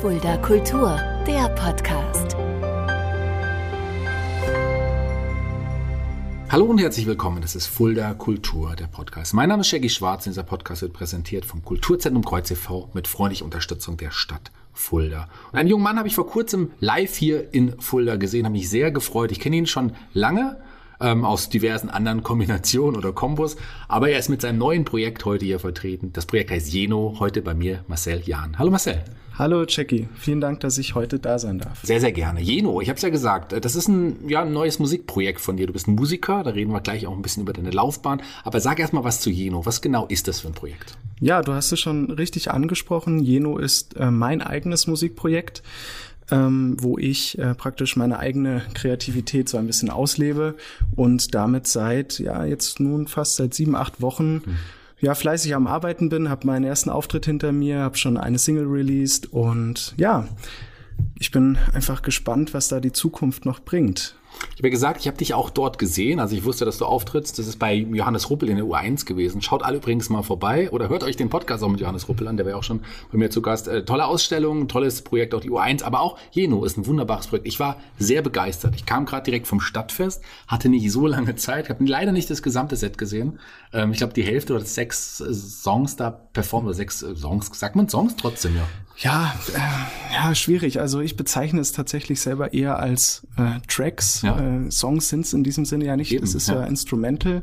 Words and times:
Fulda 0.00 0.36
Kultur, 0.36 0.96
der 1.26 1.48
Podcast. 1.56 2.36
Hallo 6.48 6.66
und 6.66 6.78
herzlich 6.78 7.04
willkommen. 7.06 7.42
Das 7.42 7.56
ist 7.56 7.66
Fulda 7.66 8.14
Kultur, 8.14 8.76
der 8.76 8.86
Podcast. 8.86 9.34
Mein 9.34 9.48
Name 9.48 9.62
ist 9.62 9.66
Shaggy 9.66 9.88
Schwarz 9.88 10.24
und 10.24 10.34
dieser 10.34 10.44
Podcast 10.44 10.82
wird 10.82 10.92
präsentiert 10.92 11.44
vom 11.44 11.64
Kulturzentrum 11.64 12.24
Kreuz 12.24 12.48
e.V. 12.52 12.90
mit 12.94 13.08
freundlicher 13.08 13.44
Unterstützung 13.44 13.96
der 13.96 14.12
Stadt 14.12 14.52
Fulda. 14.72 15.28
Und 15.50 15.58
einen 15.58 15.68
jungen 15.68 15.82
Mann 15.82 15.98
habe 15.98 16.06
ich 16.06 16.14
vor 16.14 16.28
kurzem 16.28 16.70
live 16.78 17.16
hier 17.16 17.52
in 17.52 17.80
Fulda 17.80 18.14
gesehen, 18.14 18.44
habe 18.44 18.52
mich 18.52 18.70
sehr 18.70 18.92
gefreut. 18.92 19.32
Ich 19.32 19.40
kenne 19.40 19.56
ihn 19.56 19.66
schon 19.66 19.94
lange 20.12 20.58
ähm, 21.00 21.24
aus 21.24 21.48
diversen 21.48 21.90
anderen 21.90 22.22
Kombinationen 22.22 22.96
oder 22.96 23.12
Kombos. 23.12 23.56
Aber 23.88 24.10
er 24.10 24.18
ist 24.18 24.28
mit 24.28 24.42
seinem 24.42 24.58
neuen 24.58 24.84
Projekt 24.84 25.24
heute 25.24 25.44
hier 25.44 25.58
vertreten. 25.58 26.12
Das 26.12 26.26
Projekt 26.26 26.50
heißt 26.50 26.72
Jeno. 26.72 27.16
Heute 27.18 27.42
bei 27.42 27.54
mir 27.54 27.84
Marcel 27.88 28.22
Jahn. 28.24 28.58
Hallo 28.58 28.70
Marcel. 28.70 29.04
Hallo 29.38 29.64
Jackie, 29.68 30.08
vielen 30.16 30.40
Dank, 30.40 30.58
dass 30.60 30.78
ich 30.78 30.96
heute 30.96 31.20
da 31.20 31.38
sein 31.38 31.60
darf. 31.60 31.78
Sehr, 31.84 32.00
sehr 32.00 32.10
gerne. 32.10 32.40
Jeno, 32.40 32.80
ich 32.80 32.88
habe 32.88 32.96
es 32.96 33.02
ja 33.02 33.08
gesagt, 33.08 33.52
das 33.64 33.76
ist 33.76 33.86
ein, 33.86 34.28
ja, 34.28 34.42
ein 34.42 34.52
neues 34.52 34.80
Musikprojekt 34.80 35.40
von 35.40 35.56
dir. 35.56 35.68
Du 35.68 35.72
bist 35.72 35.86
ein 35.86 35.94
Musiker, 35.94 36.42
da 36.42 36.50
reden 36.50 36.72
wir 36.72 36.80
gleich 36.80 37.06
auch 37.06 37.14
ein 37.14 37.22
bisschen 37.22 37.44
über 37.44 37.52
deine 37.52 37.70
Laufbahn. 37.70 38.20
Aber 38.42 38.60
sag 38.60 38.80
erst 38.80 38.94
mal 38.94 39.04
was 39.04 39.20
zu 39.20 39.30
Jeno. 39.30 39.64
Was 39.64 39.80
genau 39.80 40.06
ist 40.06 40.26
das 40.26 40.40
für 40.40 40.48
ein 40.48 40.54
Projekt? 40.54 40.98
Ja, 41.20 41.42
du 41.42 41.52
hast 41.52 41.70
es 41.70 41.78
schon 41.78 42.10
richtig 42.10 42.50
angesprochen. 42.50 43.20
Jeno 43.20 43.58
ist 43.58 43.96
äh, 43.96 44.10
mein 44.10 44.42
eigenes 44.42 44.88
Musikprojekt 44.88 45.62
ähm, 46.30 46.76
wo 46.78 46.98
ich 46.98 47.38
äh, 47.38 47.54
praktisch 47.54 47.96
meine 47.96 48.18
eigene 48.18 48.62
Kreativität 48.74 49.48
so 49.48 49.56
ein 49.56 49.66
bisschen 49.66 49.90
auslebe 49.90 50.56
und 50.94 51.34
damit 51.34 51.66
seit, 51.66 52.18
ja, 52.18 52.44
jetzt 52.44 52.80
nun 52.80 53.06
fast 53.06 53.36
seit 53.36 53.54
sieben, 53.54 53.74
acht 53.74 54.00
Wochen 54.00 54.34
mhm. 54.34 54.58
ja, 55.00 55.14
fleißig 55.14 55.54
am 55.54 55.66
Arbeiten 55.66 56.08
bin, 56.08 56.28
habe 56.28 56.46
meinen 56.46 56.64
ersten 56.64 56.90
Auftritt 56.90 57.26
hinter 57.26 57.52
mir, 57.52 57.80
habe 57.80 57.96
schon 57.96 58.16
eine 58.16 58.38
Single 58.38 58.66
released 58.66 59.32
und 59.32 59.94
ja, 59.96 60.28
ich 61.18 61.30
bin 61.30 61.58
einfach 61.72 62.02
gespannt, 62.02 62.54
was 62.54 62.68
da 62.68 62.80
die 62.80 62.92
Zukunft 62.92 63.44
noch 63.44 63.60
bringt. 63.60 64.17
Ich 64.52 64.60
habe 64.60 64.68
ja 64.68 64.70
gesagt, 64.70 65.00
ich 65.00 65.06
habe 65.06 65.16
dich 65.16 65.34
auch 65.34 65.50
dort 65.50 65.78
gesehen. 65.78 66.18
Also 66.20 66.34
ich 66.34 66.44
wusste, 66.44 66.64
dass 66.64 66.78
du 66.78 66.84
auftrittst. 66.84 67.38
Das 67.38 67.46
ist 67.46 67.58
bei 67.58 67.74
Johannes 67.74 68.28
Ruppel 68.28 68.48
in 68.48 68.56
der 68.56 68.64
U1 68.64 69.06
gewesen. 69.06 69.40
Schaut 69.40 69.62
alle 69.62 69.76
übrigens 69.76 70.08
mal 70.10 70.22
vorbei 70.22 70.70
oder 70.70 70.88
hört 70.88 71.04
euch 71.04 71.16
den 71.16 71.30
Podcast 71.30 71.62
auch 71.62 71.68
mit 71.68 71.80
Johannes 71.80 72.08
Ruppel 72.08 72.26
an. 72.26 72.36
Der 72.36 72.46
war 72.46 72.52
ja 72.52 72.58
auch 72.58 72.64
schon 72.64 72.80
bei 73.12 73.18
mir 73.18 73.30
zu 73.30 73.42
Gast. 73.42 73.68
Äh, 73.68 73.84
tolle 73.84 74.06
Ausstellung, 74.06 74.68
tolles 74.68 75.02
Projekt, 75.02 75.34
auch 75.34 75.40
die 75.40 75.50
U1. 75.50 75.84
Aber 75.84 76.00
auch 76.00 76.18
Jeno 76.32 76.64
ist 76.64 76.76
ein 76.76 76.86
wunderbares 76.86 77.28
Projekt. 77.28 77.46
Ich 77.46 77.60
war 77.60 77.76
sehr 77.98 78.22
begeistert. 78.22 78.74
Ich 78.74 78.86
kam 78.86 79.06
gerade 79.06 79.24
direkt 79.24 79.46
vom 79.46 79.60
Stadtfest, 79.60 80.22
hatte 80.46 80.68
nicht 80.68 80.90
so 80.90 81.06
lange 81.06 81.36
Zeit, 81.36 81.68
habe 81.68 81.84
leider 81.84 82.12
nicht 82.12 82.30
das 82.30 82.42
gesamte 82.42 82.76
Set 82.76 82.98
gesehen. 82.98 83.38
Ähm, 83.72 83.92
ich 83.92 83.98
glaube, 83.98 84.12
die 84.12 84.22
Hälfte 84.22 84.54
oder 84.54 84.64
sechs 84.64 85.20
äh, 85.20 85.32
Songs 85.32 85.96
da 85.96 86.10
performt 86.10 86.66
oder 86.66 86.74
sechs 86.74 87.02
äh, 87.02 87.14
Songs. 87.14 87.50
Sagt 87.52 87.76
man 87.76 87.88
Songs 87.88 88.16
trotzdem, 88.16 88.56
ja? 88.56 88.66
Ja, 89.00 89.34
äh, 89.54 90.14
ja, 90.14 90.34
schwierig. 90.34 90.80
Also 90.80 91.00
ich 91.00 91.16
bezeichne 91.16 91.60
es 91.60 91.72
tatsächlich 91.72 92.20
selber 92.20 92.52
eher 92.52 92.80
als 92.80 93.26
äh, 93.36 93.60
Tracks. 93.68 94.22
Ja. 94.22 94.38
Äh, 94.38 94.70
Songs 94.70 95.08
sind 95.08 95.24
es 95.24 95.32
in 95.32 95.44
diesem 95.44 95.64
Sinne 95.64 95.84
ja 95.84 95.96
nicht. 95.96 96.12
Eben, 96.12 96.24
es 96.24 96.34
ist 96.34 96.48
ja, 96.48 96.56
ja 96.56 96.64
Instrumental 96.64 97.42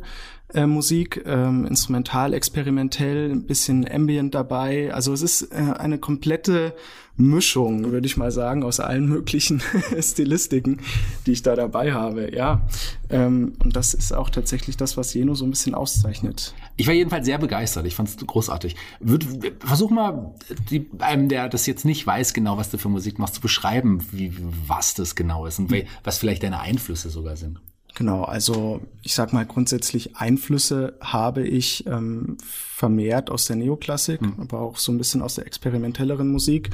äh, 0.53 0.65
Musik, 0.65 1.23
ähm, 1.25 1.65
instrumental, 1.65 2.33
experimentell, 2.33 3.31
ein 3.31 3.45
bisschen 3.45 3.89
Ambient 3.89 4.35
dabei. 4.35 4.93
Also 4.93 5.13
es 5.13 5.21
ist 5.21 5.51
äh, 5.51 5.73
eine 5.77 5.97
komplette 5.97 6.73
Mischung, 7.17 7.91
würde 7.91 8.05
ich 8.07 8.17
mal 8.17 8.31
sagen, 8.31 8.63
aus 8.63 8.79
allen 8.79 9.07
möglichen 9.07 9.61
Stilistiken, 9.99 10.81
die 11.25 11.31
ich 11.31 11.41
da 11.41 11.55
dabei 11.55 11.93
habe. 11.93 12.35
Ja, 12.35 12.61
ähm, 13.09 13.53
und 13.63 13.75
das 13.75 13.93
ist 13.93 14.13
auch 14.13 14.29
tatsächlich 14.29 14.75
das, 14.75 14.97
was 14.97 15.13
Jeno 15.13 15.33
so 15.33 15.45
ein 15.45 15.49
bisschen 15.49 15.75
auszeichnet. 15.75 16.53
Ich 16.75 16.87
war 16.87 16.93
jedenfalls 16.93 17.25
sehr 17.25 17.37
begeistert. 17.37 17.85
Ich 17.85 17.95
fand 17.95 18.09
es 18.09 18.17
großartig. 18.17 18.75
Würd, 18.99 19.25
versuch 19.59 19.91
mal, 19.91 20.35
die, 20.69 20.89
einem, 20.99 21.29
der 21.29 21.47
das 21.47 21.65
jetzt 21.67 21.85
nicht 21.85 22.05
weiß, 22.05 22.33
genau, 22.33 22.57
was 22.57 22.69
du 22.69 22.77
für 22.77 22.89
Musik 22.89 23.17
machst, 23.17 23.35
zu 23.35 23.41
beschreiben, 23.41 24.05
wie, 24.11 24.33
was 24.67 24.93
das 24.93 25.15
genau 25.15 25.45
ist 25.45 25.59
und 25.59 25.71
mhm. 25.71 25.83
was 26.03 26.17
vielleicht 26.17 26.43
deine 26.43 26.59
Einflüsse 26.59 27.09
sogar 27.09 27.37
sind. 27.37 27.59
Genau, 27.95 28.23
also 28.23 28.81
ich 29.01 29.13
sag 29.15 29.31
mal 29.31 29.45
grundsätzlich 29.45 30.17
Einflüsse 30.17 30.95
habe 30.99 31.47
ich 31.47 31.87
ähm, 31.87 32.37
vermehrt 32.43 33.29
aus 33.29 33.45
der 33.45 33.55
Neoklassik, 33.55 34.21
mhm. 34.21 34.33
aber 34.37 34.59
auch 34.59 34.77
so 34.77 34.91
ein 34.91 34.97
bisschen 34.97 35.21
aus 35.21 35.35
der 35.35 35.47
experimentelleren 35.47 36.27
Musik. 36.27 36.71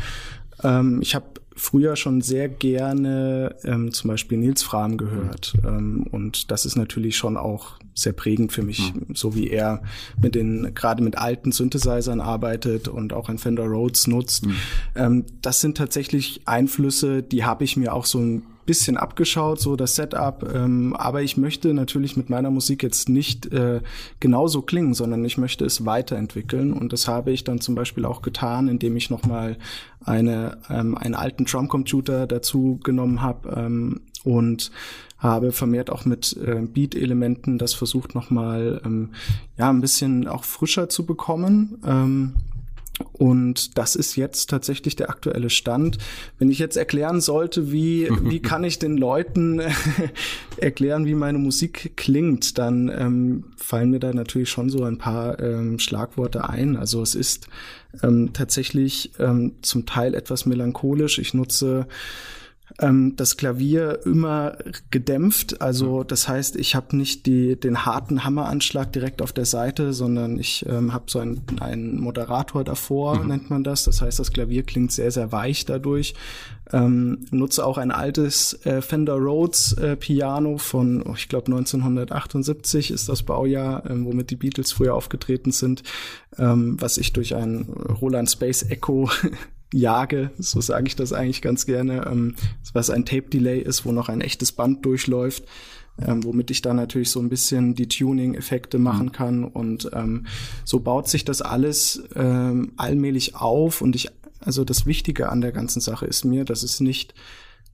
Ähm, 0.63 1.00
ich 1.01 1.13
habe 1.13 1.25
früher 1.56 1.95
schon 1.95 2.22
sehr 2.22 2.50
gerne 2.50 3.56
ähm, 3.63 3.94
zum 3.94 4.07
Beispiel 4.07 4.40
Nils 4.40 4.63
Fram 4.63 4.97
gehört 4.97 5.53
mhm. 5.62 5.68
ähm, 5.68 6.07
und 6.09 6.50
das 6.50 6.66
ist 6.66 6.75
natürlich 6.75 7.18
schon 7.18 7.38
auch 7.38 7.78
sehr 7.94 8.13
prägend 8.13 8.51
für 8.51 8.63
mich, 8.63 8.91
mhm. 8.94 9.13
so 9.13 9.35
wie 9.35 9.50
er 9.50 9.84
mit 10.19 10.34
den 10.34 10.74
gerade 10.74 11.03
mit 11.03 11.18
alten 11.18 11.51
Synthesizern 11.51 12.19
arbeitet 12.19 12.88
und 12.88 13.13
auch 13.13 13.29
ein 13.29 13.38
Fender 13.38 13.66
Rhodes 13.66 14.07
nutzt. 14.07 14.47
Mhm. 14.47 14.56
Ähm, 14.95 15.25
das 15.44 15.62
sind 15.62 15.78
tatsächlich 15.78 16.41
Einflüsse, 16.45 17.22
die 17.22 17.44
habe 17.44 17.63
ich 17.63 17.78
mir 17.78 17.94
auch 17.94 18.06
so 18.06 18.18
ein 18.19 18.44
bisschen 18.71 18.95
abgeschaut, 18.95 19.59
so 19.59 19.75
das 19.75 19.97
Setup. 19.97 20.49
Ähm, 20.55 20.95
aber 20.95 21.21
ich 21.23 21.35
möchte 21.35 21.73
natürlich 21.73 22.15
mit 22.15 22.29
meiner 22.29 22.51
Musik 22.51 22.83
jetzt 22.83 23.09
nicht 23.09 23.51
äh, 23.51 23.81
genauso 24.21 24.61
klingen, 24.61 24.93
sondern 24.93 25.25
ich 25.25 25.37
möchte 25.37 25.65
es 25.65 25.85
weiterentwickeln. 25.85 26.71
Und 26.71 26.93
das 26.93 27.05
habe 27.05 27.33
ich 27.33 27.43
dann 27.43 27.59
zum 27.59 27.75
Beispiel 27.75 28.05
auch 28.05 28.21
getan, 28.21 28.69
indem 28.69 28.95
ich 28.95 29.09
nochmal 29.09 29.57
eine, 30.05 30.59
ähm, 30.69 30.97
einen 30.97 31.15
alten 31.15 31.43
Drumcomputer 31.43 32.27
dazu 32.27 32.79
genommen 32.81 33.21
habe 33.21 33.49
ähm, 33.57 34.01
und 34.23 34.71
habe 35.17 35.51
vermehrt 35.51 35.89
auch 35.89 36.05
mit 36.05 36.38
äh, 36.38 36.61
Beat-Elementen 36.61 37.57
das 37.57 37.73
versucht 37.73 38.15
nochmal 38.15 38.81
ähm, 38.85 39.09
ja 39.57 39.69
ein 39.69 39.81
bisschen 39.81 40.29
auch 40.29 40.45
frischer 40.45 40.88
zu 40.88 41.05
bekommen. 41.05 41.77
Ähm, 41.85 42.35
und 43.13 43.78
das 43.78 43.95
ist 43.95 44.16
jetzt 44.16 44.50
tatsächlich 44.50 44.95
der 44.95 45.09
aktuelle 45.09 45.50
Stand. 45.50 45.97
Wenn 46.39 46.50
ich 46.50 46.59
jetzt 46.59 46.78
erklären 46.78 47.22
sollte, 47.22 47.72
wie, 47.72 48.09
wie 48.22 48.41
kann 48.41 48.63
ich 48.63 48.79
den 48.79 48.97
Leuten 48.97 49.62
erklären, 50.57 51.06
wie 51.06 51.16
meine 51.16 51.38
Musik 51.38 51.94
klingt, 51.95 52.57
dann 52.57 52.89
ähm, 52.89 53.44
fallen 53.57 53.89
mir 53.89 54.00
da 54.00 54.13
natürlich 54.13 54.50
schon 54.50 54.69
so 54.69 54.84
ein 54.84 54.97
paar 54.97 55.39
ähm, 55.39 55.79
Schlagworte 55.79 56.50
ein. 56.50 56.78
Also 56.78 57.01
es 57.01 57.16
ist 57.16 57.47
ähm, 58.03 58.31
tatsächlich 58.34 59.12
ähm, 59.19 59.53
zum 59.62 59.85
Teil 59.85 60.13
etwas 60.13 60.45
melancholisch. 60.45 61.19
Ich 61.19 61.33
nutze 61.33 61.88
ähm, 62.79 63.15
das 63.15 63.37
Klavier 63.37 63.99
immer 64.05 64.57
gedämpft. 64.89 65.61
Also 65.61 66.03
das 66.03 66.27
heißt, 66.27 66.55
ich 66.55 66.75
habe 66.75 66.95
nicht 66.95 67.25
die, 67.25 67.59
den 67.59 67.85
harten 67.85 68.23
Hammeranschlag 68.23 68.91
direkt 68.93 69.21
auf 69.21 69.33
der 69.33 69.45
Seite, 69.45 69.93
sondern 69.93 70.39
ich 70.39 70.65
ähm, 70.67 70.93
habe 70.93 71.05
so 71.07 71.19
einen, 71.19 71.41
einen 71.59 71.99
Moderator 71.99 72.63
davor, 72.63 73.19
mhm. 73.19 73.27
nennt 73.27 73.49
man 73.49 73.63
das. 73.63 73.83
Das 73.83 74.01
heißt, 74.01 74.19
das 74.19 74.31
Klavier 74.31 74.63
klingt 74.63 74.91
sehr, 74.91 75.11
sehr 75.11 75.31
weich 75.31 75.65
dadurch. 75.65 76.13
Ähm, 76.73 77.25
nutze 77.31 77.65
auch 77.65 77.77
ein 77.77 77.91
altes 77.91 78.65
äh, 78.65 78.81
Fender 78.81 79.15
Rhodes 79.15 79.73
äh, 79.73 79.97
Piano 79.97 80.57
von, 80.57 81.03
oh, 81.03 81.15
ich 81.15 81.27
glaube 81.27 81.47
1978 81.47 82.91
ist 82.91 83.09
das 83.09 83.23
Baujahr, 83.23 83.89
ähm, 83.89 84.05
womit 84.05 84.29
die 84.29 84.38
Beatles 84.38 84.71
früher 84.71 84.95
aufgetreten 84.95 85.51
sind, 85.51 85.83
ähm, 86.38 86.77
was 86.79 86.97
ich 86.97 87.11
durch 87.11 87.35
ein 87.35 87.67
Roland 88.01 88.29
Space 88.29 88.63
Echo 88.63 89.09
jage, 89.73 90.31
so 90.37 90.61
sage 90.61 90.87
ich 90.87 90.95
das 90.95 91.13
eigentlich 91.13 91.41
ganz 91.41 91.65
gerne, 91.65 92.05
ähm, 92.05 92.35
was 92.73 92.89
ein 92.89 93.05
Tape-Delay 93.05 93.59
ist, 93.59 93.85
wo 93.85 93.91
noch 93.91 94.09
ein 94.09 94.21
echtes 94.21 94.51
Band 94.51 94.85
durchläuft, 94.85 95.45
ähm, 96.01 96.23
womit 96.23 96.51
ich 96.51 96.61
dann 96.61 96.75
natürlich 96.75 97.11
so 97.11 97.19
ein 97.19 97.29
bisschen 97.29 97.75
die 97.75 97.87
Tuning-Effekte 97.87 98.77
mhm. 98.77 98.83
machen 98.83 99.11
kann. 99.11 99.43
Und 99.43 99.89
ähm, 99.93 100.25
so 100.65 100.79
baut 100.79 101.07
sich 101.07 101.25
das 101.25 101.41
alles 101.41 102.03
ähm, 102.15 102.73
allmählich 102.77 103.35
auf. 103.35 103.81
Und 103.81 103.95
ich, 103.95 104.09
also 104.39 104.63
das 104.63 104.85
Wichtige 104.85 105.29
an 105.29 105.41
der 105.41 105.51
ganzen 105.51 105.79
Sache 105.79 106.05
ist 106.05 106.25
mir, 106.25 106.45
dass 106.45 106.63
es 106.63 106.79
nicht 106.79 107.13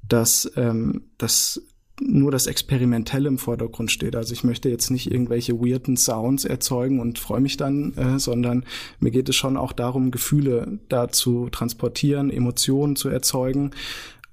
dass 0.07 0.51
ähm, 0.55 1.09
das 1.17 1.61
nur 1.99 2.31
das 2.31 2.47
Experimentelle 2.47 3.27
im 3.27 3.37
Vordergrund 3.37 3.91
steht. 3.91 4.15
Also 4.15 4.33
ich 4.33 4.43
möchte 4.43 4.69
jetzt 4.69 4.91
nicht 4.91 5.11
irgendwelche 5.11 5.59
weirden 5.59 5.97
Sounds 5.97 6.45
erzeugen 6.45 6.99
und 6.99 7.17
freue 7.17 7.41
mich 7.41 7.57
dann, 7.57 7.93
äh, 7.95 8.19
sondern 8.19 8.65
mir 8.99 9.11
geht 9.11 9.29
es 9.29 9.35
schon 9.35 9.57
auch 9.57 9.73
darum, 9.73 10.11
Gefühle 10.11 10.79
da 10.89 11.09
zu 11.09 11.49
transportieren, 11.49 12.29
Emotionen 12.29 12.95
zu 12.95 13.09
erzeugen 13.09 13.71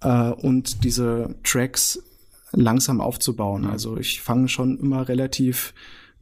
äh, 0.02 0.30
und 0.30 0.84
diese 0.84 1.34
Tracks 1.42 2.02
langsam 2.52 3.00
aufzubauen. 3.00 3.64
Also 3.64 3.96
ich 3.96 4.20
fange 4.20 4.48
schon 4.48 4.78
immer 4.78 5.08
relativ 5.08 5.74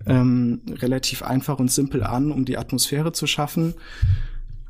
ähm, 0.06 0.60
relativ 0.68 1.22
einfach 1.22 1.58
und 1.58 1.70
simpel 1.70 2.02
an, 2.02 2.32
um 2.32 2.44
die 2.44 2.58
Atmosphäre 2.58 3.12
zu 3.12 3.26
schaffen. 3.26 3.74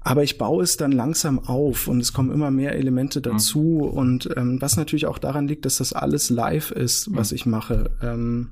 Aber 0.04 0.22
ich 0.22 0.38
baue 0.38 0.62
es 0.62 0.76
dann 0.76 0.92
langsam 0.92 1.38
auf 1.38 1.88
und 1.88 2.00
es 2.00 2.12
kommen 2.12 2.32
immer 2.32 2.50
mehr 2.50 2.74
Elemente 2.74 3.20
mhm. 3.20 3.22
dazu. 3.22 3.60
Mhm. 3.60 3.98
Und 3.98 4.28
ähm, 4.36 4.60
was 4.60 4.76
natürlich 4.76 5.06
auch 5.06 5.18
daran 5.18 5.46
liegt, 5.46 5.64
dass 5.64 5.78
das 5.78 5.92
alles 5.92 6.30
live 6.30 6.70
ist, 6.70 7.14
was 7.14 7.30
mhm. 7.30 7.36
ich 7.36 7.46
mache. 7.46 7.90
Ähm, 8.02 8.50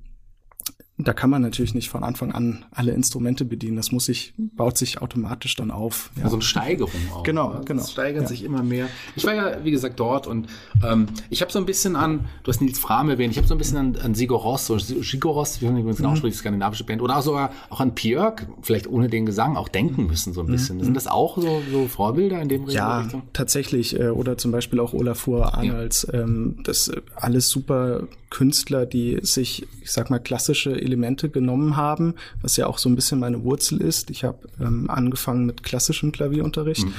da 1.09 1.13
kann 1.13 1.31
man 1.31 1.43
natürlich 1.43 1.75
nicht 1.75 1.89
von 1.89 2.03
Anfang 2.03 2.33
an 2.33 2.65
alle 2.71 2.93
Instrumente 2.93 3.45
bedienen. 3.45 3.77
Das 3.77 3.93
muss 3.93 4.07
sich, 4.07 4.35
baut 4.37 4.79
sich 4.79 5.01
automatisch 5.01 5.57
dann 5.57 5.71
auf. 5.71 6.11
Ja. 6.17 6.25
Also 6.25 6.37
eine 6.37 6.43
Steigerung 6.43 7.01
auch. 7.15 7.23
Genau, 7.23 7.55
ne? 7.55 7.61
genau. 7.65 7.83
Es 7.83 7.93
steigern 7.93 8.23
ja. 8.23 8.29
sich 8.29 8.45
immer 8.45 8.63
mehr. 8.63 8.89
Ich 9.17 9.25
war 9.25 9.35
ja, 9.35 9.65
wie 9.65 9.71
gesagt, 9.71 10.01
dort 10.01 10.27
und 10.27 10.49
ähm, 10.85 11.07
ich 11.29 11.43
habe 11.43 11.53
so 11.53 11.59
ein 11.59 11.67
bisschen 11.67 11.97
an, 11.97 12.27
du 12.43 12.51
hast 12.51 12.61
Nils 12.61 12.79
Fram 12.79 13.11
erwähnt, 13.11 13.33
ich 13.33 13.39
habe 13.39 13.49
so 13.49 13.55
ein 13.55 13.59
bisschen 13.59 13.77
an, 13.77 13.97
an 13.97 14.15
Sigur 14.15 14.39
Ross, 14.39 14.67
so 14.67 14.79
Sigur 14.79 15.33
Ross, 15.35 15.61
wie 15.61 15.67
man 15.67 15.77
übrigens 15.77 16.01
mhm. 16.01 16.07
ausspricht, 16.07 16.37
skandinavische 16.37 16.85
Band, 16.85 17.03
oder 17.03 17.19
auch 17.19 17.23
sogar 17.23 17.51
auch 17.69 17.81
an 17.81 17.93
Björk, 17.93 18.47
vielleicht 18.63 18.87
ohne 18.87 19.09
den 19.09 19.27
Gesang, 19.27 19.57
auch 19.57 19.69
denken 19.69 20.07
müssen 20.07 20.33
so 20.33 20.41
ein 20.41 20.47
bisschen. 20.47 20.79
Mhm. 20.79 20.85
Sind 20.85 20.95
das 20.95 21.07
auch 21.07 21.37
so, 21.37 21.63
so 21.71 21.89
Vorbilder 21.89 22.41
in 22.41 22.49
dem 22.49 22.69
ja, 22.69 22.99
Richtung? 23.01 23.21
Ja, 23.21 23.27
tatsächlich. 23.33 23.99
Äh, 23.99 24.09
oder 24.09 24.39
zum 24.39 24.53
Beispiel 24.53 24.81
auch 24.81 24.93
Olafur 24.93 25.55
Arnolds. 25.55 26.07
Ja. 26.13 26.21
Ähm, 26.21 26.59
das 26.65 26.89
äh, 26.89 27.01
alles 27.17 27.49
super 27.49 28.09
Künstler, 28.31 28.87
die 28.87 29.19
sich, 29.23 29.67
ich 29.83 29.91
sag 29.91 30.09
mal, 30.09 30.21
klassische 30.21 30.71
Elemente 30.91 31.31
genommen 31.31 31.77
haben, 31.77 32.15
was 32.43 32.57
ja 32.57 32.67
auch 32.67 32.79
so 32.79 32.89
ein 32.89 32.97
bisschen 32.97 33.21
meine 33.21 33.45
Wurzel 33.45 33.81
ist. 33.81 34.11
Ich 34.11 34.25
habe 34.25 34.39
ähm, 34.61 34.91
angefangen 34.91 35.47
mit 35.47 35.63
klassischem 35.63 36.11
Klavierunterricht. 36.11 36.87
Mhm 36.87 36.95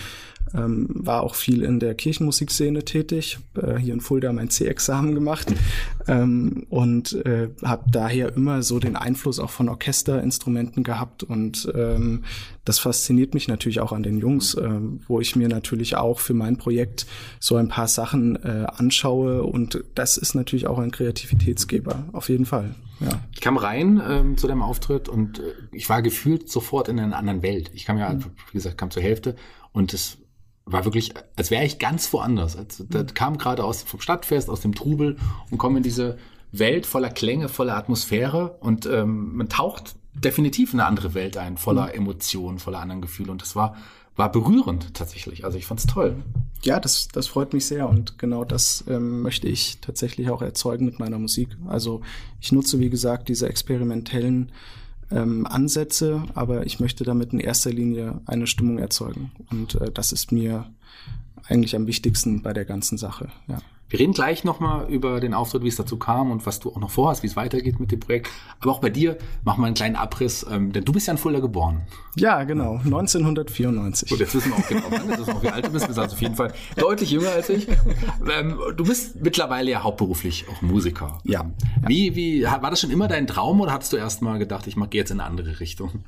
ähm, 0.56 0.88
war 0.89 1.24
auch 1.24 1.36
viel 1.36 1.63
in 1.63 1.80
der 1.80 1.95
Kirchenmusikszene 1.95 2.83
tätig, 2.83 3.39
äh, 3.56 3.77
hier 3.77 3.94
in 3.94 4.01
Fulda 4.01 4.33
mein 4.33 4.50
C-Examen 4.50 5.15
gemacht 5.15 5.53
ähm, 6.07 6.65
und 6.69 7.13
äh, 7.25 7.50
habe 7.63 7.83
daher 7.92 8.36
immer 8.36 8.63
so 8.63 8.80
den 8.80 8.95
Einfluss 8.95 9.39
auch 9.39 9.50
von 9.50 9.69
Orchesterinstrumenten 9.69 10.83
gehabt 10.83 11.24
und 11.24 11.71
ähm, 11.75 12.24
das 12.65 12.80
fasziniert 12.80 13.33
mich 13.33 13.48
natürlich 13.48 13.80
auch 13.80 13.92
an 13.92 14.03
den 14.03 14.19
Jungs, 14.19 14.53
äh, 14.53 14.69
wo 15.07 15.19
ich 15.19 15.36
mir 15.36 15.48
natürlich 15.48 15.95
auch 15.95 16.19
für 16.19 16.33
mein 16.33 16.57
Projekt 16.57 17.06
so 17.39 17.56
ein 17.56 17.69
paar 17.69 17.88
Sachen 17.88 18.36
äh, 18.44 18.68
anschaue 18.75 19.44
und 19.44 19.83
das 19.95 20.18
ist 20.18 20.36
natürlich 20.36 20.68
auch 20.68 20.80
ein 20.80 20.92
Kreativitätsgeber, 20.92 22.06
auf 22.13 22.30
jeden 22.30 22.45
Fall. 22.45 22.75
Ja. 23.00 23.19
Ich 23.33 23.42
kam 23.42 23.57
rein 23.57 24.01
ähm, 24.07 24.38
zu 24.38 24.48
deinem 24.48 24.62
Auftritt 24.62 25.09
und 25.09 25.39
äh, 25.39 25.44
ich 25.71 25.89
war 25.89 26.01
gefühlt 26.01 26.50
sofort 26.50 26.88
in 26.88 27.00
einer 27.00 27.18
anderen 27.18 27.42
Welt. 27.42 27.71
Ich 27.74 27.86
kam 27.86 27.98
ja, 27.98 28.15
wie 28.15 28.53
gesagt, 28.53 28.77
kam 28.77 28.92
zur 28.92 29.01
Hälfte 29.01 29.36
und 29.71 29.94
es 29.94 30.18
war 30.71 30.85
wirklich, 30.85 31.13
als 31.35 31.51
wäre 31.51 31.65
ich 31.65 31.79
ganz 31.79 32.12
woanders. 32.13 32.56
Als, 32.56 32.83
das 32.89 33.03
mhm. 33.03 33.13
kam 33.13 33.38
gerade 33.38 33.63
aus 33.63 33.83
vom 33.83 34.00
Stadtfest, 34.00 34.50
aus 34.50 34.62
dem 34.62 34.75
Trubel 34.75 35.18
und 35.50 35.57
komme 35.57 35.77
in 35.77 35.83
diese 35.83 36.18
Welt 36.51 36.85
voller 36.85 37.09
Klänge, 37.09 37.50
voller 37.50 37.77
Atmosphäre 37.77 38.57
und 38.59 38.85
ähm, 38.85 39.35
man 39.35 39.50
taucht 39.50 39.95
definitiv 40.13 40.73
in 40.73 40.81
eine 40.81 40.88
andere 40.89 41.13
Welt 41.13 41.38
ein, 41.38 41.57
voller 41.57 41.88
mhm. 41.88 41.94
Emotionen, 41.94 42.59
voller 42.59 42.79
anderen 42.79 43.01
Gefühle 43.01 43.31
und 43.31 43.41
das 43.41 43.56
war 43.56 43.75
war 44.15 44.31
berührend 44.31 44.94
tatsächlich. 44.94 45.45
Also 45.45 45.57
ich 45.57 45.65
fand's 45.65 45.88
toll. 45.88 46.15
Ja, 46.63 46.79
das, 46.79 47.07
das 47.07 47.27
freut 47.27 47.53
mich 47.53 47.65
sehr 47.65 47.89
und 47.89 48.19
genau 48.19 48.44
das 48.44 48.83
ähm, 48.88 49.21
möchte 49.21 49.47
ich 49.47 49.79
tatsächlich 49.79 50.29
auch 50.29 50.41
erzeugen 50.41 50.85
mit 50.85 51.00
meiner 51.00 51.17
Musik. 51.17 51.57
Also 51.67 52.01
ich 52.39 52.51
nutze, 52.51 52.79
wie 52.79 52.89
gesagt, 52.89 53.29
diese 53.29 53.47
experimentellen 53.47 54.51
ähm, 55.12 55.46
Ansätze, 55.46 56.24
aber 56.34 56.66
ich 56.66 56.80
möchte 56.80 57.04
damit 57.04 57.34
in 57.34 57.40
erster 57.40 57.72
Linie 57.72 58.22
eine 58.25 58.48
Stimmung 58.48 58.80
erzeugen. 58.80 59.31
Und 59.52 59.75
äh, 59.75 59.92
das 59.92 60.12
ist 60.12 60.31
mir 60.31 60.66
eigentlich 61.48 61.75
am 61.75 61.88
wichtigsten 61.88 62.42
bei 62.42 62.54
der 62.54 62.66
ganzen 62.66 62.98
Sache. 62.98 63.30
Ja. 63.48 63.60
Wir 63.91 63.99
reden 63.99 64.13
gleich 64.13 64.45
nochmal 64.45 64.89
über 64.89 65.19
den 65.19 65.33
Auftritt, 65.33 65.63
wie 65.63 65.67
es 65.67 65.75
dazu 65.75 65.97
kam 65.97 66.31
und 66.31 66.45
was 66.45 66.61
du 66.61 66.69
auch 66.69 66.79
noch 66.79 66.89
vorhast, 66.89 67.23
wie 67.23 67.27
es 67.27 67.35
weitergeht 67.35 67.77
mit 67.81 67.91
dem 67.91 67.99
Projekt. 67.99 68.29
Aber 68.61 68.71
auch 68.71 68.79
bei 68.79 68.89
dir 68.89 69.17
machen 69.43 69.61
wir 69.61 69.65
einen 69.65 69.75
kleinen 69.75 69.97
Abriss, 69.97 70.45
ähm, 70.49 70.71
denn 70.71 70.85
du 70.85 70.93
bist 70.93 71.07
ja 71.07 71.11
in 71.11 71.17
Fulda 71.17 71.41
geboren. 71.41 71.81
Ja, 72.15 72.45
genau, 72.45 72.75
1994. 72.85 74.09
Gut, 74.09 74.19
jetzt 74.19 74.33
wissen 74.33 74.51
wir 74.51 74.57
auch 74.57 74.67
genau, 74.67 74.83
wann 74.89 75.09
das 75.09 75.19
ist 75.19 75.29
auch, 75.29 75.43
wie 75.43 75.49
alt 75.49 75.65
du 75.65 75.71
bist. 75.71 75.83
Du 75.83 75.88
bist 75.89 75.99
also 75.99 76.15
auf 76.15 76.21
jeden 76.21 76.35
Fall 76.35 76.53
deutlich 76.77 77.11
jünger 77.11 77.31
als 77.31 77.49
ich. 77.49 77.67
Ähm, 78.31 78.57
du 78.77 78.85
bist 78.85 79.21
mittlerweile 79.21 79.71
ja 79.71 79.83
hauptberuflich 79.83 80.45
auch 80.49 80.61
Musiker. 80.61 81.17
Ja. 81.25 81.51
Wie, 81.85 82.15
wie, 82.15 82.43
war 82.43 82.69
das 82.69 82.79
schon 82.79 82.91
immer 82.91 83.09
dein 83.09 83.27
Traum 83.27 83.59
oder 83.59 83.73
hattest 83.73 83.91
du 83.91 83.97
erst 83.97 84.21
mal 84.21 84.39
gedacht, 84.39 84.67
ich 84.67 84.75
gehe 84.75 85.01
jetzt 85.01 85.11
in 85.11 85.19
eine 85.19 85.29
andere 85.29 85.59
Richtung? 85.59 86.05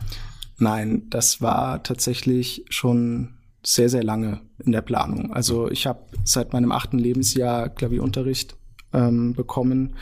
Nein, 0.58 1.04
das 1.10 1.42
war 1.42 1.84
tatsächlich 1.84 2.64
schon 2.70 3.34
sehr, 3.66 3.90
sehr 3.90 4.04
lange 4.04 4.42
in 4.64 4.72
der 4.72 4.82
Planung. 4.82 5.34
Also 5.34 5.70
ich 5.72 5.88
habe 5.88 6.00
seit 6.24 6.54
meinem 6.54 6.72
achten 6.72 7.00
Lebensjahr 7.00 7.70
Klavierunterricht 7.70 8.56
ähm, 8.92 9.34
bekommen 9.34 9.96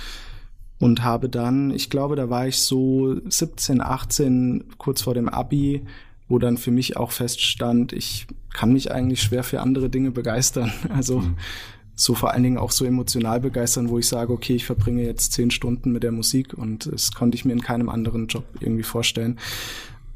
und 0.79 1.03
habe 1.03 1.29
dann, 1.29 1.71
ich 1.71 1.89
glaube, 1.89 2.15
da 2.15 2.29
war 2.29 2.47
ich 2.47 2.59
so 2.59 3.15
17, 3.23 3.81
18, 3.81 4.65
kurz 4.77 5.03
vor 5.03 5.13
dem 5.13 5.29
Abi, 5.29 5.85
wo 6.27 6.39
dann 6.39 6.57
für 6.57 6.71
mich 6.71 6.97
auch 6.97 7.11
feststand, 7.11 7.93
ich 7.93 8.25
kann 8.53 8.73
mich 8.73 8.91
eigentlich 8.91 9.21
schwer 9.21 9.43
für 9.43 9.61
andere 9.61 9.89
Dinge 9.89 10.11
begeistern. 10.11 10.71
Also 10.89 11.19
mhm. 11.19 11.37
so 11.93 12.15
vor 12.15 12.31
allen 12.31 12.43
Dingen 12.43 12.57
auch 12.57 12.71
so 12.71 12.85
emotional 12.85 13.39
begeistern, 13.41 13.89
wo 13.89 13.99
ich 13.99 14.07
sage, 14.07 14.33
okay, 14.33 14.55
ich 14.55 14.65
verbringe 14.65 15.03
jetzt 15.03 15.33
zehn 15.33 15.51
Stunden 15.51 15.91
mit 15.91 16.03
der 16.03 16.11
Musik 16.11 16.53
und 16.55 16.91
das 16.91 17.11
konnte 17.11 17.35
ich 17.35 17.45
mir 17.45 17.53
in 17.53 17.61
keinem 17.61 17.89
anderen 17.89 18.27
Job 18.27 18.45
irgendwie 18.59 18.83
vorstellen. 18.83 19.37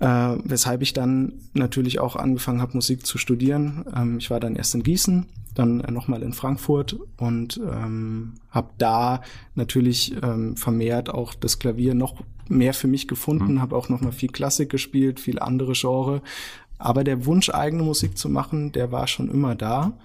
Äh, 0.05 0.37
weshalb 0.43 0.83
ich 0.83 0.93
dann 0.93 1.33
natürlich 1.55 1.97
auch 1.97 2.15
angefangen 2.15 2.61
habe, 2.61 2.73
Musik 2.75 3.07
zu 3.07 3.17
studieren. 3.17 3.85
Ähm, 3.95 4.19
ich 4.19 4.29
war 4.29 4.39
dann 4.39 4.55
erst 4.55 4.75
in 4.75 4.83
Gießen, 4.83 5.25
dann 5.55 5.77
nochmal 5.77 6.21
in 6.21 6.31
Frankfurt 6.31 6.95
und 7.17 7.57
ähm, 7.57 8.33
habe 8.51 8.69
da 8.77 9.21
natürlich 9.55 10.13
ähm, 10.21 10.57
vermehrt 10.57 11.09
auch 11.09 11.33
das 11.33 11.57
Klavier 11.57 11.95
noch 11.95 12.21
mehr 12.47 12.75
für 12.75 12.87
mich 12.87 13.07
gefunden, 13.07 13.55
mhm. 13.55 13.61
habe 13.61 13.75
auch 13.75 13.89
nochmal 13.89 14.11
viel 14.11 14.29
Klassik 14.29 14.69
gespielt, 14.69 15.19
viel 15.19 15.39
andere 15.39 15.73
Genre. 15.73 16.21
Aber 16.77 17.03
der 17.03 17.25
Wunsch, 17.25 17.49
eigene 17.49 17.81
Musik 17.81 18.15
zu 18.15 18.29
machen, 18.29 18.73
der 18.73 18.91
war 18.91 19.07
schon 19.07 19.27
immer 19.27 19.55
da. 19.55 19.97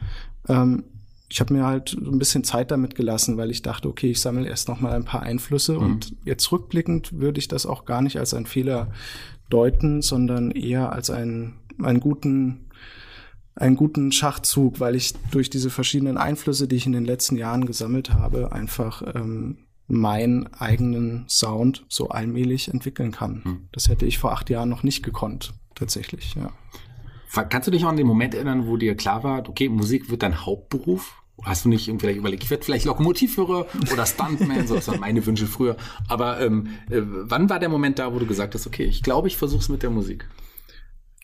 Ähm, 0.49 0.85
ich 1.29 1.41
habe 1.41 1.53
mir 1.53 1.67
halt 1.67 1.93
ein 1.93 2.19
bisschen 2.19 2.43
Zeit 2.43 2.71
damit 2.71 2.95
gelassen, 2.95 3.37
weil 3.37 3.51
ich 3.51 3.61
dachte, 3.61 3.87
okay, 3.87 4.13
ich 4.13 4.21
sammle 4.23 4.49
erst 4.49 4.69
noch 4.69 4.81
mal 4.81 4.95
ein 4.95 5.05
paar 5.05 5.25
Einflüsse 5.25 5.75
mhm. 5.75 5.85
und 5.85 6.17
jetzt 6.25 6.51
rückblickend 6.51 7.21
würde 7.21 7.39
ich 7.39 7.49
das 7.49 7.67
auch 7.67 7.85
gar 7.85 8.01
nicht 8.01 8.19
als 8.19 8.33
einen 8.33 8.47
Fehler 8.47 8.89
deuten, 9.51 10.03
sondern 10.03 10.51
eher 10.51 10.93
als 10.93 11.11
einen, 11.11 11.55
einen 11.83 12.01
guten 12.01 12.67
einen 13.57 13.77
guten 13.77 14.11
Schachzug, 14.11 14.81
weil 14.81 14.95
ich 14.95 15.13
durch 15.33 15.51
diese 15.51 15.71
verschiedenen 15.71 16.17
Einflüsse, 16.17 16.67
die 16.67 16.77
ich 16.77 16.87
in 16.87 16.93
den 16.93 17.05
letzten 17.05 17.37
Jahren 17.37 17.67
gesammelt 17.67 18.15
habe, 18.15 18.53
einfach 18.53 19.03
ähm, 19.15 19.59
meinen 19.87 20.47
eigenen 20.55 21.25
Sound 21.29 21.85
so 21.89 22.09
allmählich 22.09 22.69
entwickeln 22.69 23.11
kann. 23.11 23.45
Hm. 23.45 23.69
Das 23.73 23.89
hätte 23.89 24.07
ich 24.07 24.19
vor 24.19 24.33
acht 24.33 24.49
Jahren 24.49 24.69
noch 24.69 24.83
nicht 24.83 25.03
gekonnt, 25.03 25.53
tatsächlich, 25.75 26.37
ja. 26.37 26.53
Kannst 27.49 27.69
du 27.69 27.71
dich 27.71 27.83
noch 27.83 27.91
an 27.91 27.97
den 27.97 28.09
Moment 28.09 28.35
erinnern, 28.35 28.67
wo 28.67 28.77
dir 28.77 28.97
klar 28.97 29.23
war, 29.23 29.49
okay, 29.49 29.69
Musik 29.69 30.11
wird 30.11 30.23
dein 30.23 30.45
Hauptberuf? 30.45 31.20
Hast 31.45 31.65
du 31.65 31.69
nicht 31.69 31.91
vielleicht 31.99 32.19
überlegt, 32.19 32.45
ich 32.45 32.51
werde 32.51 32.65
vielleicht 32.65 32.85
Lokomotivführer 32.85 33.67
oder 33.93 34.07
Stuntman, 34.07 34.67
so 34.67 34.75
das 34.75 34.89
waren 34.89 35.01
meine 35.01 35.25
Wünsche 35.25 35.47
früher. 35.47 35.77
Aber 36.09 36.41
ähm, 36.41 36.69
äh, 36.91 37.01
wann 37.03 37.49
war 37.49 37.59
der 37.59 37.69
Moment 37.69 37.99
da, 37.99 38.13
wo 38.13 38.19
du 38.19 38.27
gesagt 38.27 38.55
hast, 38.55 38.67
okay, 38.67 38.85
ich 38.85 39.03
glaube, 39.03 39.29
ich 39.29 39.37
versuche 39.37 39.61
es 39.61 39.69
mit 39.69 39.83
der 39.83 39.91
Musik? 39.91 40.29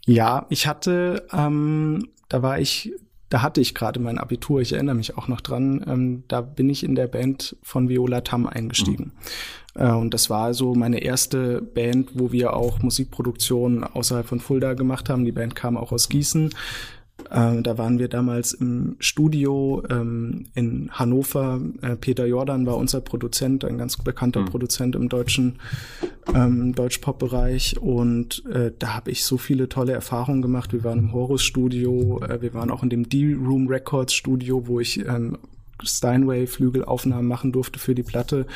Ja, 0.06 0.46
ich 0.48 0.66
hatte, 0.66 1.26
ähm, 1.32 2.08
da 2.28 2.42
war 2.42 2.58
ich, 2.60 2.92
da 3.28 3.42
hatte 3.42 3.60
ich 3.60 3.74
gerade 3.74 3.98
mein 4.00 4.18
Abitur, 4.18 4.60
ich 4.60 4.72
erinnere 4.72 4.94
mich 4.94 5.18
auch 5.18 5.28
noch 5.28 5.40
dran, 5.40 5.84
ähm, 5.86 6.24
da 6.28 6.40
bin 6.40 6.70
ich 6.70 6.84
in 6.84 6.94
der 6.94 7.08
Band 7.08 7.56
von 7.62 7.88
Viola 7.88 8.20
Tam 8.20 8.46
eingestiegen. 8.46 9.12
Mhm. 9.74 9.80
Äh, 9.82 9.92
und 9.92 10.14
das 10.14 10.30
war 10.30 10.54
so 10.54 10.74
meine 10.74 11.02
erste 11.02 11.60
Band, 11.60 12.10
wo 12.14 12.32
wir 12.32 12.54
auch 12.54 12.80
Musikproduktion 12.80 13.84
außerhalb 13.84 14.26
von 14.26 14.40
Fulda 14.40 14.74
gemacht 14.74 15.08
haben. 15.08 15.24
Die 15.24 15.32
Band 15.32 15.54
kam 15.54 15.76
auch 15.76 15.92
aus 15.92 16.08
Gießen. 16.08 16.54
Äh, 17.30 17.62
da 17.62 17.78
waren 17.78 17.98
wir 17.98 18.08
damals 18.08 18.52
im 18.52 18.96
Studio 18.98 19.82
ähm, 19.90 20.46
in 20.54 20.90
Hannover. 20.92 21.60
Äh, 21.82 21.96
Peter 21.96 22.26
Jordan 22.26 22.66
war 22.66 22.76
unser 22.76 23.00
Produzent, 23.00 23.64
ein 23.64 23.78
ganz 23.78 23.96
bekannter 23.96 24.40
mhm. 24.40 24.46
Produzent 24.46 24.94
im 24.94 25.08
deutschen 25.08 25.58
ähm, 26.34 26.74
Deutschpop-Bereich. 26.74 27.78
Und 27.80 28.44
äh, 28.46 28.72
da 28.78 28.94
habe 28.94 29.10
ich 29.10 29.24
so 29.24 29.38
viele 29.38 29.68
tolle 29.68 29.92
Erfahrungen 29.92 30.42
gemacht. 30.42 30.72
Wir 30.72 30.84
waren 30.84 30.98
im 30.98 31.12
Horus-Studio, 31.12 32.20
äh, 32.22 32.40
wir 32.42 32.54
waren 32.54 32.70
auch 32.70 32.82
in 32.82 32.90
dem 32.90 33.08
D-Room 33.08 33.66
Records 33.68 34.14
Studio, 34.14 34.66
wo 34.66 34.80
ich 34.80 35.04
ähm, 35.06 35.38
Steinway-Flügelaufnahmen 35.82 37.26
machen 37.26 37.52
durfte 37.52 37.78
für 37.78 37.94
die 37.94 38.02
Platte. 38.02 38.46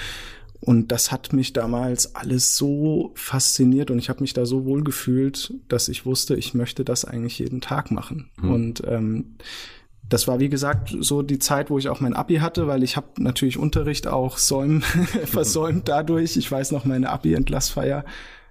Und 0.60 0.92
das 0.92 1.10
hat 1.10 1.32
mich 1.32 1.54
damals 1.54 2.14
alles 2.14 2.56
so 2.56 3.12
fasziniert 3.14 3.90
und 3.90 3.98
ich 3.98 4.10
habe 4.10 4.20
mich 4.20 4.34
da 4.34 4.44
so 4.44 4.66
wohl 4.66 4.84
gefühlt, 4.84 5.54
dass 5.68 5.88
ich 5.88 6.04
wusste, 6.04 6.36
ich 6.36 6.52
möchte 6.52 6.84
das 6.84 7.06
eigentlich 7.06 7.38
jeden 7.38 7.62
Tag 7.62 7.90
machen. 7.90 8.30
Mhm. 8.36 8.50
Und 8.50 8.82
ähm, 8.86 9.36
das 10.06 10.28
war 10.28 10.40
wie 10.40 10.48
gesagt 10.48 10.94
so 10.98 11.22
die 11.22 11.38
Zeit, 11.38 11.70
wo 11.70 11.78
ich 11.78 11.88
auch 11.88 12.00
mein 12.00 12.14
Abi 12.14 12.36
hatte, 12.36 12.66
weil 12.66 12.82
ich 12.82 12.96
habe 12.96 13.06
natürlich 13.18 13.56
Unterricht 13.56 14.06
auch 14.06 14.36
säumen, 14.36 14.82
versäumt 15.24 15.88
dadurch. 15.88 16.36
Ich 16.36 16.50
weiß 16.50 16.72
noch 16.72 16.84
meine 16.84 17.08
Abi-Entlassfeier 17.08 18.04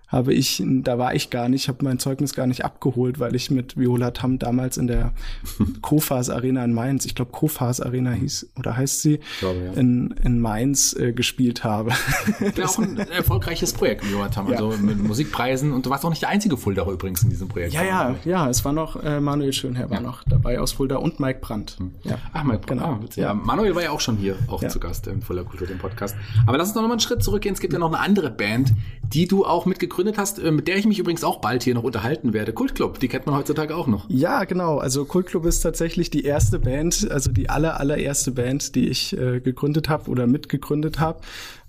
habe 0.09 0.33
ich, 0.33 0.61
da 0.65 0.97
war 0.97 1.13
ich 1.13 1.29
gar 1.29 1.49
nicht, 1.49 1.67
habe 1.67 1.85
mein 1.85 1.99
Zeugnis 1.99 2.33
gar 2.33 2.47
nicht 2.47 2.65
abgeholt, 2.65 3.19
weil 3.19 3.35
ich 3.35 3.51
mit 3.51 3.77
Viola 3.77 4.09
Tam 4.11 4.39
damals 4.39 4.77
in 4.77 4.87
der 4.87 5.13
Kofas 5.81 6.31
Arena 6.31 6.65
in 6.65 6.73
Mainz, 6.73 7.05
ich 7.05 7.13
glaube 7.13 7.31
Kofas 7.31 7.79
Arena 7.79 8.11
hieß 8.11 8.49
oder 8.57 8.75
heißt 8.75 9.03
sie, 9.03 9.19
glaube, 9.39 9.59
ja. 9.59 9.73
in, 9.73 10.15
in 10.23 10.39
Mainz 10.39 10.93
äh, 10.93 11.13
gespielt 11.13 11.63
habe. 11.63 11.91
Ja, 12.57 12.65
auch 12.65 12.79
ein 12.79 12.97
erfolgreiches 13.11 13.71
Projekt, 13.71 14.09
Viola 14.09 14.29
Tam, 14.29 14.47
also 14.47 14.73
mit 14.81 14.97
Musikpreisen 14.97 15.71
und 15.71 15.85
du 15.85 15.91
warst 15.91 16.03
auch 16.03 16.09
nicht 16.09 16.23
der 16.23 16.29
einzige 16.29 16.57
Fuldaer 16.57 16.87
übrigens 16.87 17.21
in 17.21 17.29
diesem 17.29 17.47
Projekt. 17.47 17.73
Ja, 17.73 17.83
ja, 17.83 18.15
ja, 18.25 18.49
es 18.49 18.65
war 18.65 18.73
noch 18.73 19.01
äh, 19.03 19.19
Manuel 19.19 19.53
Schönherr 19.53 19.91
war 19.91 19.97
ja. 19.97 20.03
noch 20.03 20.23
dabei 20.23 20.59
aus 20.59 20.71
Fulda 20.71 20.95
und 20.95 21.19
Mike 21.19 21.39
Brandt. 21.39 21.75
Hm. 21.77 21.91
Ja. 22.03 22.17
Ach, 22.33 22.43
Mike 22.43 22.65
Brandt, 22.65 22.81
genau. 22.81 22.99
Ah, 22.99 23.09
ja. 23.15 23.33
Manuel 23.35 23.75
war 23.75 23.83
ja 23.83 23.91
auch 23.91 24.01
schon 24.01 24.17
hier, 24.17 24.37
auch 24.47 24.67
zu 24.67 24.79
Gast 24.79 25.05
im 25.05 25.21
Fulda 25.21 25.43
Kultur, 25.43 25.67
dem 25.67 25.77
Podcast. 25.77 26.15
Aber 26.47 26.57
lass 26.57 26.69
uns 26.69 26.75
noch 26.75 26.81
mal 26.81 26.91
einen 26.91 26.99
Schritt 26.99 27.23
zurückgehen. 27.23 27.53
Es 27.53 27.59
gibt 27.59 27.73
ja 27.73 27.79
noch 27.79 27.93
eine 27.93 27.99
andere 27.99 28.31
Band, 28.31 28.73
die 29.13 29.27
du 29.27 29.45
auch 29.45 29.65
mitgegründet 29.67 29.98
hast, 30.17 30.39
äh, 30.39 30.51
mit 30.51 30.67
der 30.67 30.77
ich 30.77 30.85
mich 30.85 30.99
übrigens 30.99 31.23
auch 31.23 31.41
bald 31.41 31.63
hier 31.63 31.75
noch 31.75 31.83
unterhalten 31.83 32.33
werde. 32.33 32.53
Kultclub, 32.53 32.99
die 32.99 33.07
kennt 33.07 33.25
man 33.25 33.35
heutzutage 33.35 33.75
auch 33.75 33.87
noch. 33.87 34.09
Ja, 34.09 34.43
genau. 34.43 34.77
Also 34.77 35.05
Kultclub 35.05 35.45
ist 35.45 35.61
tatsächlich 35.61 36.09
die 36.09 36.23
erste 36.23 36.59
Band, 36.59 37.09
also 37.09 37.31
die 37.31 37.49
aller, 37.49 37.79
allererste 37.79 38.31
Band, 38.31 38.75
die 38.75 38.87
ich 38.87 39.17
äh, 39.17 39.39
gegründet 39.39 39.89
habe 39.89 40.09
oder 40.09 40.27
mitgegründet 40.27 40.99
habe. 40.99 41.21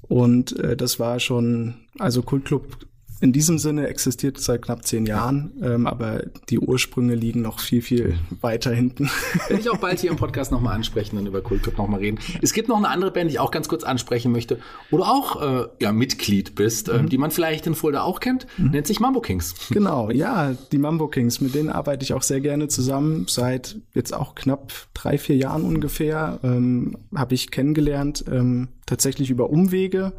Und 0.02 0.58
äh, 0.58 0.76
das 0.76 0.98
war 0.98 1.20
schon, 1.20 1.74
also 1.98 2.22
Kultclub 2.22 2.78
in 3.20 3.32
diesem 3.32 3.58
Sinne 3.58 3.86
existiert 3.88 4.38
es 4.38 4.46
seit 4.46 4.62
knapp 4.62 4.86
zehn 4.86 5.04
Jahren, 5.04 5.52
ähm, 5.62 5.86
aber 5.86 6.22
die 6.48 6.58
Ursprünge 6.58 7.14
liegen 7.14 7.42
noch 7.42 7.60
viel, 7.60 7.82
viel 7.82 8.18
weiter 8.40 8.72
hinten. 8.72 9.10
Werde 9.48 9.60
ich 9.60 9.68
auch 9.68 9.76
bald 9.76 10.00
hier 10.00 10.10
im 10.10 10.16
Podcast 10.16 10.50
nochmal 10.50 10.74
ansprechen 10.74 11.18
und 11.18 11.26
über 11.26 11.42
Kultclub 11.42 11.76
nochmal 11.76 12.00
reden. 12.00 12.18
Es 12.40 12.54
gibt 12.54 12.68
noch 12.68 12.78
eine 12.78 12.88
andere 12.88 13.10
Band, 13.10 13.30
die 13.30 13.34
ich 13.34 13.40
auch 13.40 13.50
ganz 13.50 13.68
kurz 13.68 13.84
ansprechen 13.84 14.32
möchte, 14.32 14.58
wo 14.90 14.96
du 14.96 15.04
auch 15.04 15.42
äh, 15.42 15.68
ja, 15.80 15.92
Mitglied 15.92 16.54
bist, 16.54 16.88
äh, 16.88 17.02
mhm. 17.02 17.08
die 17.10 17.18
man 17.18 17.30
vielleicht 17.30 17.66
in 17.66 17.74
Fulda 17.74 18.02
auch 18.02 18.20
kennt, 18.20 18.46
mhm. 18.56 18.70
nennt 18.70 18.86
sich 18.86 19.00
Mambo 19.00 19.20
Kings. 19.20 19.54
Genau, 19.70 20.10
ja, 20.10 20.54
die 20.72 20.78
Mambo 20.78 21.08
Kings, 21.08 21.40
mit 21.40 21.54
denen 21.54 21.68
arbeite 21.68 22.02
ich 22.04 22.14
auch 22.14 22.22
sehr 22.22 22.40
gerne 22.40 22.68
zusammen, 22.68 23.26
seit 23.28 23.76
jetzt 23.94 24.14
auch 24.14 24.34
knapp 24.34 24.72
drei, 24.94 25.18
vier 25.18 25.36
Jahren 25.36 25.62
ungefähr, 25.64 26.40
ähm, 26.42 26.96
habe 27.14 27.34
ich 27.34 27.50
kennengelernt, 27.50 28.24
ähm, 28.30 28.68
tatsächlich 28.86 29.30
über 29.30 29.50
Umwege. 29.50 30.12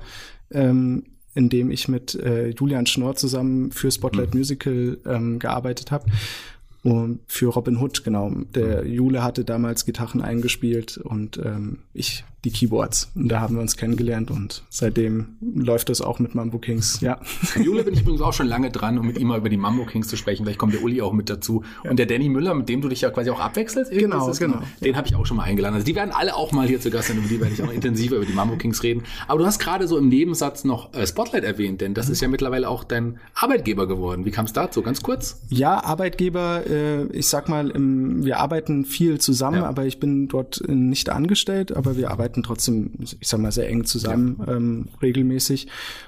Ähm, 0.51 1.03
in 1.33 1.49
dem 1.49 1.71
ich 1.71 1.87
mit 1.87 2.15
äh, 2.15 2.49
Julian 2.49 2.85
Schnorr 2.85 3.15
zusammen 3.15 3.71
für 3.71 3.91
Spotlight 3.91 4.33
mhm. 4.33 4.39
Musical 4.39 4.97
ähm, 5.05 5.39
gearbeitet 5.39 5.91
habe. 5.91 6.05
Und 6.83 7.19
für 7.27 7.53
Robin 7.53 7.77
Hood, 7.77 8.03
genau. 8.03 8.31
Der 8.55 8.87
Jule 8.87 9.23
hatte 9.23 9.45
damals 9.45 9.85
Gitarren 9.85 10.21
eingespielt 10.21 10.97
und 10.97 11.37
ähm, 11.37 11.79
ich 11.93 12.23
die 12.43 12.51
Keyboards. 12.51 13.11
Und 13.15 13.29
da 13.29 13.39
haben 13.39 13.55
wir 13.55 13.61
uns 13.61 13.77
kennengelernt 13.77 14.31
und 14.31 14.63
seitdem 14.69 15.37
läuft 15.41 15.89
das 15.89 16.01
auch 16.01 16.19
mit 16.19 16.33
Mambo 16.33 16.57
Kings, 16.57 16.99
ja. 17.01 17.19
Jule 17.55 17.83
bin 17.83 17.93
ich 17.93 18.01
übrigens 18.01 18.21
auch 18.21 18.33
schon 18.33 18.47
lange 18.47 18.71
dran, 18.71 18.97
um 18.97 19.05
mit 19.05 19.17
ihm 19.19 19.27
mal 19.27 19.37
über 19.37 19.49
die 19.49 19.57
Mambo 19.57 19.85
Kings 19.85 20.07
zu 20.07 20.17
sprechen. 20.17 20.45
Vielleicht 20.45 20.59
kommt 20.59 20.73
der 20.73 20.83
Uli 20.83 21.01
auch 21.01 21.13
mit 21.13 21.29
dazu. 21.29 21.63
Ja. 21.83 21.91
Und 21.91 21.97
der 21.97 22.05
Danny 22.05 22.29
Müller, 22.29 22.53
mit 22.53 22.69
dem 22.69 22.81
du 22.81 22.89
dich 22.89 23.01
ja 23.01 23.11
quasi 23.11 23.29
auch 23.29 23.39
abwechselst. 23.39 23.91
Genau, 23.91 24.29
ist, 24.29 24.39
genau. 24.39 24.61
Den 24.83 24.95
habe 24.95 25.07
ich 25.07 25.15
auch 25.15 25.25
schon 25.25 25.37
mal 25.37 25.43
eingeladen. 25.43 25.75
Also 25.75 25.85
die 25.85 25.95
werden 25.95 26.11
alle 26.11 26.35
auch 26.35 26.51
mal 26.51 26.67
hier 26.67 26.81
zu 26.81 26.89
Gast 26.89 27.09
sein, 27.09 27.17
über 27.17 27.27
die 27.27 27.39
werde 27.39 27.53
ich 27.53 27.61
auch 27.61 27.71
intensiver 27.71 28.15
über 28.15 28.25
die 28.25 28.33
Mambo 28.33 28.57
Kings 28.57 28.81
reden. 28.83 29.03
Aber 29.27 29.39
du 29.39 29.45
hast 29.45 29.59
gerade 29.59 29.87
so 29.87 29.97
im 29.97 30.09
Nebensatz 30.09 30.63
noch 30.63 30.93
äh, 30.93 31.05
Spotlight 31.05 31.43
erwähnt, 31.43 31.81
denn 31.81 31.93
das 31.93 32.09
ist 32.09 32.21
ja 32.21 32.27
mittlerweile 32.27 32.69
auch 32.69 32.83
dein 32.83 33.19
Arbeitgeber 33.35 33.87
geworden. 33.87 34.25
Wie 34.25 34.31
kam 34.31 34.45
es 34.45 34.53
dazu? 34.53 34.81
Ganz 34.81 35.03
kurz? 35.03 35.41
Ja, 35.49 35.83
Arbeitgeber, 35.83 36.63
äh, 36.67 37.03
ich 37.07 37.27
sag 37.27 37.49
mal, 37.49 37.71
wir 37.75 38.39
arbeiten 38.39 38.85
viel 38.85 39.19
zusammen, 39.19 39.57
ja. 39.57 39.65
aber 39.65 39.85
ich 39.85 39.99
bin 39.99 40.27
dort 40.27 40.63
nicht 40.67 41.09
angestellt, 41.09 41.75
aber 41.75 41.97
wir 41.97 42.09
arbeiten 42.11 42.30
arbeiten 42.31 42.43
trotzdem, 42.43 42.91
ich 42.99 43.27
sag 43.27 43.39
mal, 43.39 43.51
sehr 43.51 43.67
eng 43.67 43.83
zusammen, 43.83 44.37
ja. 44.39 44.55
ähm, 44.55 44.87
regelmäßig. 45.01 45.67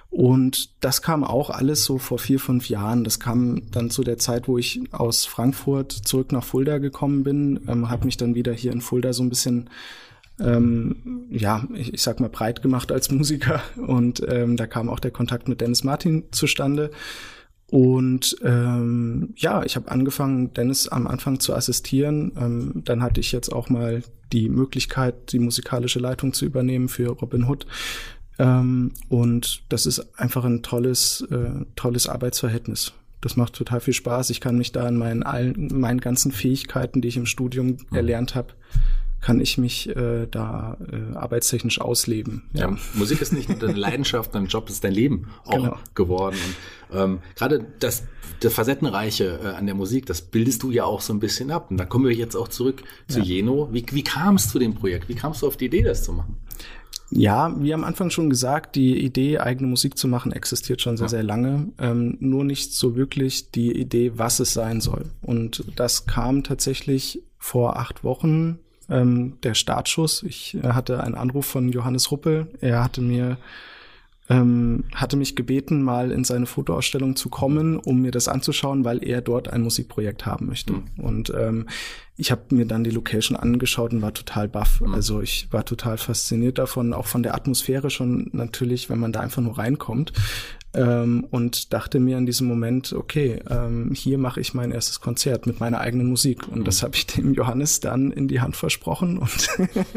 Und 0.10 0.70
das 0.82 1.02
kam 1.02 1.24
auch 1.24 1.50
alles 1.50 1.84
so 1.84 1.98
vor 1.98 2.20
vier, 2.20 2.40
fünf 2.40 2.70
Jahren. 2.70 3.04
Das 3.04 3.20
kam 3.20 3.64
dann 3.72 3.90
zu 3.90 4.04
der 4.04 4.18
Zeit, 4.18 4.48
wo 4.48 4.58
ich 4.58 4.82
aus 4.92 5.26
Frankfurt 5.26 5.92
zurück 5.92 6.32
nach 6.32 6.44
Fulda 6.44 6.78
gekommen 6.78 7.24
bin, 7.24 7.62
ähm, 7.68 7.90
habe 7.90 8.06
mich 8.06 8.18
dann 8.18 8.36
wieder 8.36 8.54
hier 8.54 8.72
in 8.72 8.82
Fulda 8.82 9.12
so 9.12 9.24
ein 9.24 9.30
bisschen 9.30 9.70
ähm, 10.40 11.28
ja, 11.30 11.64
ich, 11.76 11.94
ich 11.94 12.02
sag 12.02 12.20
mal 12.20 12.30
breit 12.30 12.64
gemacht 12.64 12.92
als 12.92 13.12
Musiker 13.12 13.62
und 13.78 14.24
ähm, 14.28 14.58
da 14.58 14.66
kam 14.66 14.90
auch 14.90 15.00
der 15.00 15.12
Kontakt 15.12 15.48
mit 15.48 15.62
Dennis 15.62 15.84
Martin 15.84 16.24
zustande. 16.32 16.90
Und 17.74 18.38
ähm, 18.44 19.34
ja, 19.36 19.64
ich 19.64 19.76
habe 19.76 19.90
angefangen, 19.90 20.54
Dennis 20.54 20.88
am 20.88 21.08
Anfang 21.08 21.40
zu 21.40 21.56
assistieren. 21.56 22.32
Ähm, 22.38 22.84
dann 22.86 23.02
hatte 23.02 23.20
ich 23.20 23.32
jetzt 23.32 23.52
auch 23.52 23.68
mal 23.68 24.04
die 24.32 24.48
Möglichkeit, 24.48 25.32
die 25.32 25.40
musikalische 25.40 25.98
Leitung 25.98 26.34
zu 26.34 26.46
übernehmen 26.46 26.88
für 26.88 27.10
Robin 27.10 27.46
Hood. 27.46 27.66
Ähm, 28.38 28.92
und 29.10 29.64
das 29.70 29.88
ist 29.88 30.20
einfach 30.20 30.46
ein 30.46 30.62
tolles, 30.62 31.26
äh, 31.32 31.66
tolles 31.76 32.08
Arbeitsverhältnis. 32.08 32.94
Das 33.22 33.38
macht 33.38 33.54
total 33.54 33.80
viel 33.80 33.96
Spaß. 33.96 34.30
Ich 34.30 34.40
kann 34.40 34.56
mich 34.56 34.72
da 34.72 34.88
in 34.88 34.98
meinen 34.98 35.24
allen, 35.24 35.70
meinen 35.74 36.00
ganzen 36.00 36.32
Fähigkeiten, 36.32 37.02
die 37.02 37.08
ich 37.08 37.18
im 37.18 37.26
Studium 37.26 37.70
mhm. 37.70 37.78
erlernt 37.92 38.36
habe, 38.36 38.50
kann 39.24 39.40
ich 39.40 39.58
mich 39.58 39.88
äh, 39.96 40.28
da 40.30 40.78
äh, 40.92 41.16
arbeitstechnisch 41.16 41.80
ausleben. 41.80 42.44
Ja. 42.52 42.70
ja. 42.70 42.78
Musik 42.94 43.22
ist 43.22 43.32
nicht 43.32 43.48
nur 43.48 43.58
deine 43.58 43.74
Leidenschaft, 43.80 44.36
dein 44.36 44.48
Job 44.48 44.70
ist 44.70 44.84
dein 44.84 44.92
Leben 44.92 45.30
auch 45.46 45.56
genau. 45.56 45.78
geworden. 45.96 46.38
Und 46.90 47.00
ähm, 47.00 47.20
gerade 47.36 47.66
das, 47.80 48.04
das 48.42 48.54
Facettenreiche 48.54 49.40
äh, 49.42 49.48
an 49.48 49.66
der 49.66 49.76
Musik, 49.76 50.06
das 50.08 50.22
bildest 50.22 50.62
du 50.64 50.72
ja 50.72 50.84
auch 50.84 51.00
so 51.00 51.14
ein 51.14 51.20
bisschen 51.20 51.52
ab. 51.52 51.72
Und 51.72 51.78
da 51.78 51.86
kommen 51.86 52.06
wir 52.06 52.14
jetzt 52.14 52.36
auch 52.36 52.50
zurück 52.50 52.84
zu 53.08 53.20
ja. 53.20 53.26
Jeno. 53.26 53.70
Wie, 53.72 53.86
wie 53.92 54.04
kam 54.04 54.36
es 54.36 54.50
zu 54.50 54.60
dem 54.60 54.76
Projekt? 54.76 55.08
Wie 55.08 55.16
kamst 55.16 55.42
du 55.42 55.48
auf 55.48 55.56
die 55.56 55.66
Idee, 55.66 55.84
das 55.84 56.04
zu 56.04 56.12
machen? 56.12 56.36
Ja, 57.10 57.56
wie 57.62 57.74
am 57.74 57.86
Anfang 57.86 58.10
schon 58.10 58.30
gesagt, 58.30 58.76
die 58.76 59.06
Idee, 59.06 59.38
eigene 59.38 59.70
Musik 59.70 59.98
zu 59.98 60.10
machen, 60.10 60.34
existiert 60.34 60.82
schon 60.82 60.98
sehr, 60.98 61.06
ja. 61.06 61.10
sehr 61.10 61.24
lange. 61.24 61.72
Ähm, 61.80 62.18
nur 62.20 62.44
nicht 62.44 62.74
so 62.74 62.98
wirklich 62.98 63.52
die 63.52 63.72
Idee, 63.72 64.14
was 64.16 64.42
es 64.42 64.52
sein 64.52 64.82
soll. 64.82 65.06
Und 65.22 65.64
das 65.78 66.08
kam 66.08 66.44
tatsächlich 66.44 67.22
vor 67.38 67.78
acht 67.78 68.04
Wochen 68.04 68.60
ähm, 68.90 69.38
der 69.44 69.54
Startschuss. 69.54 70.24
Ich 70.24 70.56
äh, 70.56 70.70
hatte 70.70 71.04
einen 71.04 71.16
Anruf 71.16 71.46
von 71.46 71.70
Johannes 71.70 72.12
Ruppel. 72.12 72.48
Er 72.62 72.84
hatte 72.84 73.02
mir 73.02 73.38
ähm, 74.30 74.86
hatte 74.96 75.18
mich 75.18 75.36
gebeten, 75.36 75.84
mal 75.84 76.12
in 76.12 76.24
seine 76.24 76.46
Fotoausstellung 76.46 77.16
zu 77.16 77.30
kommen, 77.30 77.78
um 77.78 78.02
mir 78.02 78.12
das 78.12 78.28
anzuschauen, 78.28 78.86
weil 78.86 79.04
er 79.04 79.22
dort 79.22 79.50
ein 79.50 79.62
Musikprojekt 79.62 80.26
haben 80.26 80.48
möchte. 80.48 80.74
Mhm. 80.74 80.84
Und 80.98 81.34
ähm, 81.38 81.68
ich 82.16 82.32
habe 82.32 82.44
mir 82.52 82.66
dann 82.66 82.84
die 82.84 82.92
Location 82.92 83.36
angeschaut 83.36 83.92
und 83.92 84.02
war 84.02 84.14
total 84.14 84.48
baff. 84.48 84.82
Mhm. 84.82 84.94
Also 84.94 85.22
ich 85.22 85.48
war 85.52 85.66
total 85.66 85.98
fasziniert 85.98 86.58
davon, 86.58 86.94
auch 86.94 87.08
von 87.08 87.24
der 87.24 87.36
Atmosphäre 87.36 87.90
schon 87.90 88.30
natürlich, 88.34 88.90
wenn 88.90 89.00
man 89.00 89.12
da 89.12 89.20
einfach 89.20 89.42
nur 89.42 89.58
reinkommt. 89.58 90.14
Ähm, 90.76 91.28
und 91.30 91.74
dachte 91.74 92.00
mir 92.00 92.18
in 92.18 92.26
diesem 92.26 92.48
Moment, 92.48 92.94
okay, 92.94 93.42
ähm, 93.50 93.92
hier 93.94 94.18
mache 94.18 94.40
ich 94.40 94.54
mein 94.54 94.72
erstes 94.72 95.02
Konzert 95.02 95.46
mit 95.46 95.60
meiner 95.60 95.82
eigenen 95.82 96.08
Musik. 96.08 96.48
Und 96.48 96.60
mhm. 96.60 96.64
das 96.64 96.82
habe 96.82 96.96
ich 96.96 97.06
dem 97.08 97.34
Johannes 97.34 97.80
dann 97.80 98.12
in 98.12 98.28
die 98.28 98.42
Hand 98.42 98.56
versprochen. 98.56 99.18
Und 99.18 99.50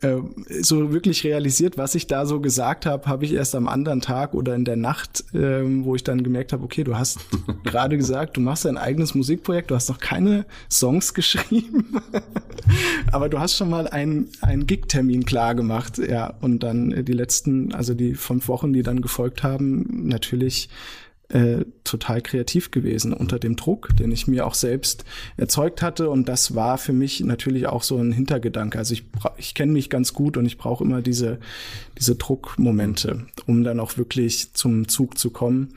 äh, 0.00 0.16
so 0.60 0.92
wirklich 0.92 1.24
realisiert, 1.24 1.78
was 1.78 1.94
ich 1.94 2.06
da 2.06 2.26
so 2.26 2.40
gesagt 2.40 2.86
habe, 2.86 3.06
habe 3.06 3.24
ich 3.24 3.32
erst 3.32 3.54
am 3.54 3.68
anderen 3.68 4.00
Tag 4.00 4.34
oder 4.34 4.54
in 4.54 4.64
der 4.64 4.76
Nacht, 4.76 5.24
ähm, 5.34 5.84
wo 5.84 5.94
ich 5.94 6.04
dann 6.04 6.22
gemerkt 6.22 6.52
habe, 6.52 6.64
okay, 6.64 6.84
du 6.84 6.96
hast 6.96 7.18
gerade 7.64 7.96
gesagt, 7.96 8.36
du 8.36 8.40
machst 8.40 8.64
dein 8.64 8.78
eigenes 8.78 9.14
Musikprojekt, 9.14 9.70
du 9.70 9.74
hast 9.74 9.88
noch 9.88 9.98
keine 9.98 10.44
Songs 10.70 11.14
geschrieben, 11.18 12.00
aber 13.12 13.28
du 13.28 13.38
hast 13.38 13.56
schon 13.56 13.70
mal 13.70 13.88
einen, 13.88 14.28
einen 14.40 14.66
Gig-Termin 14.66 15.24
klar 15.24 15.54
gemacht, 15.54 15.98
ja. 15.98 16.34
Und 16.40 16.62
dann 16.62 17.04
die 17.04 17.12
letzten, 17.12 17.74
also 17.74 17.94
die 17.94 18.14
fünf 18.14 18.48
Wochen, 18.48 18.72
die 18.72 18.82
dann 18.82 19.02
gefolgt 19.02 19.42
haben, 19.42 20.06
natürlich 20.08 20.68
äh, 21.30 21.64
total 21.84 22.22
kreativ 22.22 22.70
gewesen 22.70 23.12
unter 23.12 23.38
dem 23.38 23.56
Druck, 23.56 23.94
den 23.96 24.10
ich 24.12 24.26
mir 24.26 24.46
auch 24.46 24.54
selbst 24.54 25.04
erzeugt 25.36 25.82
hatte. 25.82 26.08
Und 26.08 26.28
das 26.28 26.54
war 26.54 26.78
für 26.78 26.92
mich 26.92 27.20
natürlich 27.20 27.66
auch 27.66 27.82
so 27.82 27.98
ein 27.98 28.12
Hintergedanke. 28.12 28.78
Also 28.78 28.94
ich, 28.94 29.04
ich 29.36 29.54
kenne 29.54 29.72
mich 29.72 29.90
ganz 29.90 30.14
gut 30.14 30.36
und 30.36 30.46
ich 30.46 30.58
brauche 30.58 30.84
immer 30.84 31.02
diese, 31.02 31.38
diese 31.98 32.16
Druckmomente, 32.16 33.26
um 33.46 33.62
dann 33.62 33.80
auch 33.80 33.98
wirklich 33.98 34.54
zum 34.54 34.88
Zug 34.88 35.18
zu 35.18 35.30
kommen. 35.30 35.74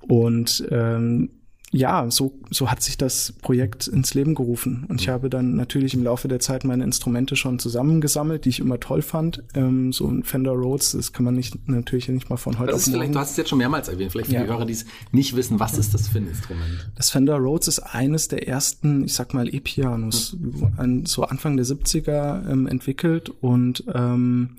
Und 0.00 0.66
ähm, 0.70 1.39
ja, 1.72 2.10
so, 2.10 2.34
so 2.50 2.68
hat 2.68 2.82
sich 2.82 2.98
das 2.98 3.32
Projekt 3.42 3.86
ins 3.86 4.14
Leben 4.14 4.34
gerufen. 4.34 4.86
Und 4.88 5.00
ich 5.00 5.06
mhm. 5.06 5.12
habe 5.12 5.30
dann 5.30 5.54
natürlich 5.54 5.94
im 5.94 6.02
Laufe 6.02 6.26
der 6.26 6.40
Zeit 6.40 6.64
meine 6.64 6.82
Instrumente 6.82 7.36
schon 7.36 7.60
zusammengesammelt, 7.60 8.44
die 8.44 8.48
ich 8.48 8.58
immer 8.58 8.80
toll 8.80 9.02
fand. 9.02 9.44
Ähm, 9.54 9.92
so 9.92 10.08
ein 10.08 10.24
Fender 10.24 10.50
Rhodes, 10.50 10.92
das 10.92 11.12
kann 11.12 11.24
man 11.24 11.36
nicht, 11.36 11.68
natürlich 11.68 12.08
nicht 12.08 12.28
mal 12.28 12.38
von 12.38 12.58
heute 12.58 12.72
das 12.72 12.88
auf 12.88 12.94
morgen. 12.94 13.12
Du 13.12 13.18
hast 13.20 13.32
es 13.32 13.36
jetzt 13.36 13.50
schon 13.50 13.58
mehrmals 13.58 13.88
erwähnt, 13.88 14.10
vielleicht 14.10 14.30
für 14.30 14.34
ja. 14.34 14.42
die 14.42 14.48
Hörer, 14.48 14.66
die 14.66 14.72
es 14.72 14.84
nicht 15.12 15.36
wissen, 15.36 15.60
was 15.60 15.78
ist 15.78 15.94
das 15.94 16.08
für 16.08 16.18
ein 16.18 16.26
Instrument? 16.26 16.90
Das 16.96 17.10
Fender 17.10 17.36
Rhodes 17.36 17.68
ist 17.68 17.78
eines 17.78 18.26
der 18.26 18.48
ersten, 18.48 19.04
ich 19.04 19.14
sag 19.14 19.32
mal, 19.32 19.52
E-Pianos, 19.54 20.36
mhm. 20.40 21.06
so 21.06 21.22
Anfang 21.22 21.56
der 21.56 21.66
70er 21.66 22.50
ähm, 22.50 22.66
entwickelt 22.66 23.30
und 23.40 23.84
ähm, 23.94 24.56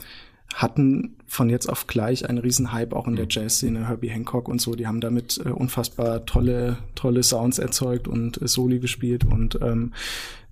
hatten 0.53 1.15
von 1.27 1.49
jetzt 1.49 1.67
auf 1.67 1.87
gleich 1.87 2.27
einen 2.27 2.39
riesen 2.39 2.71
Hype 2.71 2.93
auch 2.93 3.07
in 3.07 3.15
der 3.15 3.25
mhm. 3.25 3.29
Jazzszene, 3.31 3.87
Herbie 3.87 4.09
Hancock 4.09 4.47
und 4.47 4.59
so, 4.59 4.75
die 4.75 4.87
haben 4.87 5.01
damit 5.01 5.39
äh, 5.45 5.49
unfassbar 5.49 6.25
tolle, 6.25 6.77
tolle 6.95 7.23
Sounds 7.23 7.59
erzeugt 7.59 8.07
und 8.07 8.41
äh, 8.41 8.47
Soli 8.47 8.79
gespielt 8.79 9.23
und 9.25 9.59
ähm, 9.61 9.93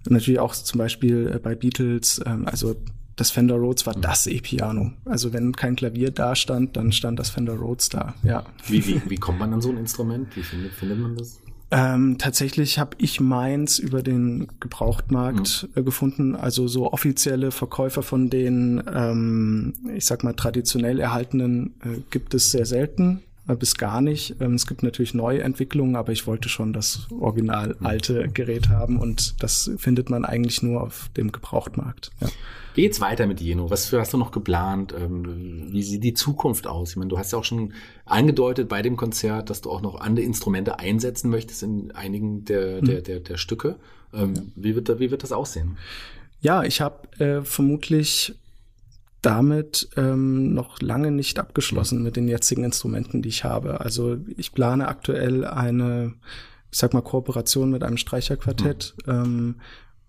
natürlich 0.07 0.39
auch 0.39 0.53
zum 0.53 0.77
Beispiel 0.77 1.31
äh, 1.35 1.39
bei 1.39 1.55
Beatles, 1.55 2.21
ähm, 2.25 2.47
also 2.47 2.75
das 3.15 3.31
Fender 3.31 3.55
Rhodes 3.55 3.85
war 3.85 3.95
das 3.95 4.27
E-Piano. 4.27 4.93
Also 5.03 5.33
wenn 5.33 5.51
kein 5.51 5.75
Klavier 5.75 6.09
da 6.09 6.35
stand, 6.35 6.77
dann 6.77 6.93
stand 6.93 7.19
das 7.19 7.29
Fender 7.29 7.55
Rhodes 7.55 7.89
da. 7.89 8.15
Ja. 8.23 8.45
Wie, 8.65 8.85
wie, 8.87 9.01
wie 9.09 9.17
kommt 9.17 9.39
man 9.39 9.53
an 9.53 9.59
so 9.61 9.69
ein 9.71 9.77
Instrument? 9.77 10.33
Wie 10.37 10.43
findet, 10.43 10.71
findet 10.71 10.99
man 10.99 11.17
das? 11.17 11.41
Ähm, 11.71 12.17
tatsächlich 12.17 12.79
habe 12.79 12.97
ich 12.97 13.19
meins 13.19 13.77
über 13.77 14.01
den 14.01 14.47
Gebrauchtmarkt 14.59 15.67
mhm. 15.75 15.81
äh, 15.81 15.83
gefunden. 15.83 16.35
Also 16.35 16.67
so 16.67 16.91
offizielle 16.91 17.51
Verkäufer 17.51 18.01
von 18.01 18.29
den, 18.29 18.83
ähm, 18.91 19.73
ich 19.95 20.05
sag 20.05 20.23
mal, 20.23 20.33
traditionell 20.33 20.99
erhaltenen 20.99 21.75
äh, 21.83 21.99
gibt 22.09 22.33
es 22.33 22.51
sehr 22.51 22.65
selten 22.65 23.21
bis 23.55 23.75
gar 23.75 24.01
nicht. 24.01 24.35
Ähm, 24.39 24.53
es 24.53 24.67
gibt 24.67 24.83
natürlich 24.83 25.13
neue 25.13 25.41
Entwicklungen, 25.41 25.95
aber 25.95 26.11
ich 26.11 26.27
wollte 26.27 26.49
schon 26.49 26.73
das 26.73 27.07
original 27.19 27.75
alte 27.81 28.27
Gerät 28.29 28.69
haben 28.69 28.97
und 28.97 29.41
das 29.41 29.71
findet 29.77 30.09
man 30.09 30.25
eigentlich 30.25 30.61
nur 30.61 30.81
auf 30.81 31.09
dem 31.15 31.31
Gebrauchtmarkt. 31.31 32.11
Ja. 32.21 32.27
Wie 32.75 32.83
geht's 32.83 33.01
weiter 33.01 33.27
mit 33.27 33.41
Jeno? 33.41 33.69
Was 33.69 33.91
hast 33.91 34.13
du 34.13 34.17
noch 34.17 34.31
geplant? 34.31 34.93
Ähm, 34.97 35.67
wie 35.71 35.83
sieht 35.83 36.03
die 36.03 36.13
Zukunft 36.13 36.67
aus? 36.67 36.91
Ich 36.91 36.95
meine, 36.95 37.09
du 37.09 37.17
hast 37.17 37.31
ja 37.31 37.39
auch 37.39 37.43
schon 37.43 37.73
angedeutet 38.05 38.69
bei 38.69 38.81
dem 38.81 38.95
Konzert, 38.95 39.49
dass 39.49 39.61
du 39.61 39.71
auch 39.71 39.81
noch 39.81 39.99
andere 39.99 40.25
Instrumente 40.25 40.79
einsetzen 40.79 41.29
möchtest 41.29 41.63
in 41.63 41.91
einigen 41.91 42.45
der, 42.45 42.81
der, 42.81 42.99
mhm. 42.99 43.03
der, 43.03 43.19
der 43.19 43.37
Stücke. 43.37 43.75
Ähm, 44.13 44.51
wie, 44.55 44.75
wird, 44.75 44.99
wie 44.99 45.11
wird 45.11 45.23
das 45.23 45.31
aussehen? 45.31 45.77
Ja, 46.41 46.63
ich 46.63 46.79
habe 46.79 47.21
äh, 47.21 47.41
vermutlich 47.41 48.35
damit 49.21 49.89
ähm, 49.97 50.53
noch 50.53 50.81
lange 50.81 51.11
nicht 51.11 51.39
abgeschlossen 51.39 52.03
mit 52.03 52.15
den 52.15 52.27
jetzigen 52.27 52.63
Instrumenten, 52.63 53.21
die 53.21 53.29
ich 53.29 53.43
habe. 53.43 53.81
Also 53.81 54.17
ich 54.37 54.53
plane 54.53 54.87
aktuell 54.87 55.45
eine, 55.45 56.13
ich 56.71 56.77
sag 56.77 56.93
mal, 56.93 57.01
Kooperation 57.01 57.69
mit 57.69 57.83
einem 57.83 57.97
Streicherquartett. 57.97 58.95
Mhm. 59.05 59.11
Ähm, 59.11 59.55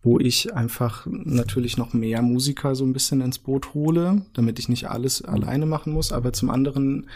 wo 0.02 0.18
ich 0.18 0.54
einfach 0.54 1.06
natürlich 1.10 1.76
noch 1.76 1.92
mehr 1.92 2.22
Musiker 2.22 2.74
so 2.74 2.84
ein 2.84 2.92
bisschen 2.92 3.20
ins 3.20 3.38
Boot 3.38 3.74
hole, 3.74 4.22
damit 4.32 4.58
ich 4.58 4.68
nicht 4.68 4.88
alles 4.88 5.22
alleine 5.22 5.66
machen 5.66 5.92
muss, 5.92 6.10
aber 6.10 6.32
zum 6.32 6.48
anderen 6.48 7.08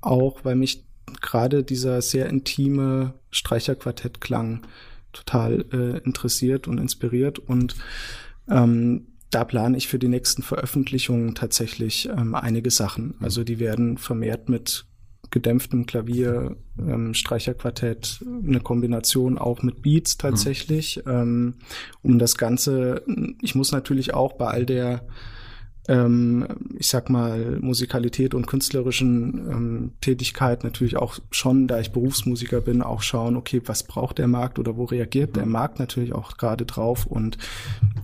auch, 0.00 0.42
weil 0.42 0.56
mich 0.56 0.84
gerade 1.20 1.62
dieser 1.62 2.00
sehr 2.00 2.28
intime 2.28 3.14
Streicherquartettklang 3.30 4.62
total 5.12 5.64
äh, 5.72 5.98
interessiert 6.04 6.66
und 6.66 6.78
inspiriert 6.78 7.38
und 7.38 7.74
ähm, 8.48 9.06
da 9.30 9.44
plane 9.44 9.76
ich 9.76 9.88
für 9.88 9.98
die 9.98 10.08
nächsten 10.08 10.42
Veröffentlichungen 10.42 11.34
tatsächlich 11.34 12.08
ähm, 12.08 12.34
einige 12.34 12.70
Sachen. 12.70 13.14
Also 13.20 13.44
die 13.44 13.58
werden 13.58 13.96
vermehrt 13.96 14.48
mit 14.48 14.86
gedämpftem 15.30 15.86
Klavier, 15.86 16.56
ähm, 16.78 17.14
Streicherquartett, 17.14 18.24
eine 18.46 18.60
Kombination 18.60 19.38
auch 19.38 19.62
mit 19.62 19.82
Beats 19.82 20.16
tatsächlich, 20.16 21.02
mhm. 21.04 21.12
ähm, 21.12 21.54
um 22.02 22.18
das 22.18 22.36
Ganze, 22.36 23.02
ich 23.40 23.54
muss 23.54 23.70
natürlich 23.70 24.12
auch 24.12 24.32
bei 24.32 24.46
all 24.46 24.66
der 24.66 25.06
ähm, 25.90 26.46
ich 26.78 26.86
sag 26.86 27.10
mal, 27.10 27.58
Musikalität 27.60 28.32
und 28.32 28.46
künstlerischen 28.46 29.50
ähm, 29.50 29.92
Tätigkeit 30.00 30.62
natürlich 30.62 30.96
auch 30.96 31.18
schon, 31.32 31.66
da 31.66 31.80
ich 31.80 31.90
Berufsmusiker 31.90 32.60
bin, 32.60 32.80
auch 32.80 33.02
schauen, 33.02 33.36
okay, 33.36 33.60
was 33.66 33.82
braucht 33.82 34.18
der 34.18 34.28
Markt 34.28 34.60
oder 34.60 34.76
wo 34.76 34.84
reagiert 34.84 35.34
der 35.34 35.46
mhm. 35.46 35.52
Markt 35.52 35.80
natürlich 35.80 36.12
auch 36.12 36.36
gerade 36.36 36.64
drauf. 36.64 37.06
Und 37.06 37.38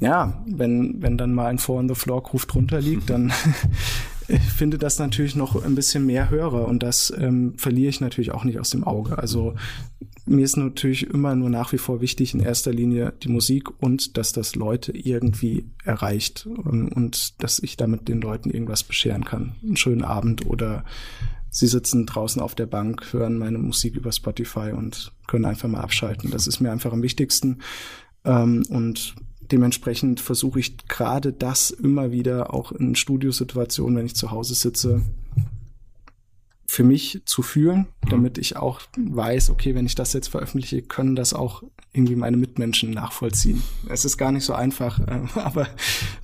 ja, 0.00 0.42
wenn, 0.46 1.00
wenn 1.00 1.16
dann 1.16 1.32
mal 1.32 1.46
ein 1.46 1.58
Four 1.58 1.78
on 1.78 1.88
the 1.88 1.94
Floor 1.94 2.24
Groove 2.24 2.46
drunter 2.46 2.80
liegt, 2.80 3.08
dann 3.10 3.32
finde 4.56 4.78
das 4.78 4.98
natürlich 4.98 5.36
noch 5.36 5.62
ein 5.62 5.74
bisschen 5.74 6.06
mehr 6.06 6.30
Hörer 6.30 6.66
und 6.66 6.82
das 6.82 7.12
ähm, 7.16 7.54
verliere 7.56 7.90
ich 7.90 8.00
natürlich 8.00 8.32
auch 8.32 8.44
nicht 8.44 8.58
aus 8.58 8.70
dem 8.70 8.84
Auge. 8.84 9.18
Also 9.18 9.54
mir 10.26 10.44
ist 10.44 10.56
natürlich 10.56 11.08
immer 11.08 11.34
nur 11.36 11.50
nach 11.50 11.72
wie 11.72 11.78
vor 11.78 12.00
wichtig, 12.00 12.34
in 12.34 12.40
erster 12.40 12.72
Linie 12.72 13.14
die 13.22 13.28
Musik 13.28 13.70
und 13.80 14.16
dass 14.16 14.32
das 14.32 14.56
Leute 14.56 14.96
irgendwie 14.96 15.66
erreicht 15.84 16.46
und, 16.46 16.88
und 16.88 17.42
dass 17.42 17.60
ich 17.60 17.76
damit 17.76 18.08
den 18.08 18.20
Leuten 18.20 18.50
irgendwas 18.50 18.82
bescheren 18.82 19.24
kann. 19.24 19.54
Einen 19.62 19.76
schönen 19.76 20.02
Abend 20.02 20.46
oder 20.46 20.84
sie 21.50 21.68
sitzen 21.68 22.06
draußen 22.06 22.42
auf 22.42 22.54
der 22.54 22.66
Bank, 22.66 23.12
hören 23.12 23.38
meine 23.38 23.58
Musik 23.58 23.94
über 23.94 24.12
Spotify 24.12 24.72
und 24.72 25.12
können 25.26 25.44
einfach 25.44 25.68
mal 25.68 25.80
abschalten. 25.80 26.30
Das 26.30 26.46
ist 26.46 26.60
mir 26.60 26.72
einfach 26.72 26.92
am 26.92 27.02
wichtigsten. 27.02 27.58
Ähm, 28.24 28.64
und 28.68 29.14
dementsprechend 29.52 30.20
versuche 30.20 30.60
ich 30.60 30.88
gerade 30.88 31.32
das 31.32 31.70
immer 31.70 32.12
wieder 32.12 32.52
auch 32.52 32.72
in 32.72 32.94
Studiosituationen, 32.94 33.98
wenn 33.98 34.06
ich 34.06 34.16
zu 34.16 34.30
Hause 34.30 34.54
sitze, 34.54 35.02
für 36.68 36.84
mich 36.84 37.22
zu 37.24 37.42
fühlen, 37.42 37.86
mhm. 38.04 38.08
damit 38.10 38.38
ich 38.38 38.56
auch 38.56 38.80
weiß, 38.96 39.50
okay, 39.50 39.74
wenn 39.74 39.86
ich 39.86 39.94
das 39.94 40.12
jetzt 40.12 40.28
veröffentliche, 40.28 40.82
können 40.82 41.16
das 41.16 41.32
auch 41.32 41.62
irgendwie 41.92 42.16
meine 42.16 42.36
Mitmenschen 42.36 42.90
nachvollziehen. 42.90 43.62
Es 43.88 44.04
ist 44.04 44.18
gar 44.18 44.32
nicht 44.32 44.44
so 44.44 44.52
einfach, 44.52 44.98
äh, 45.00 45.22
aber 45.36 45.68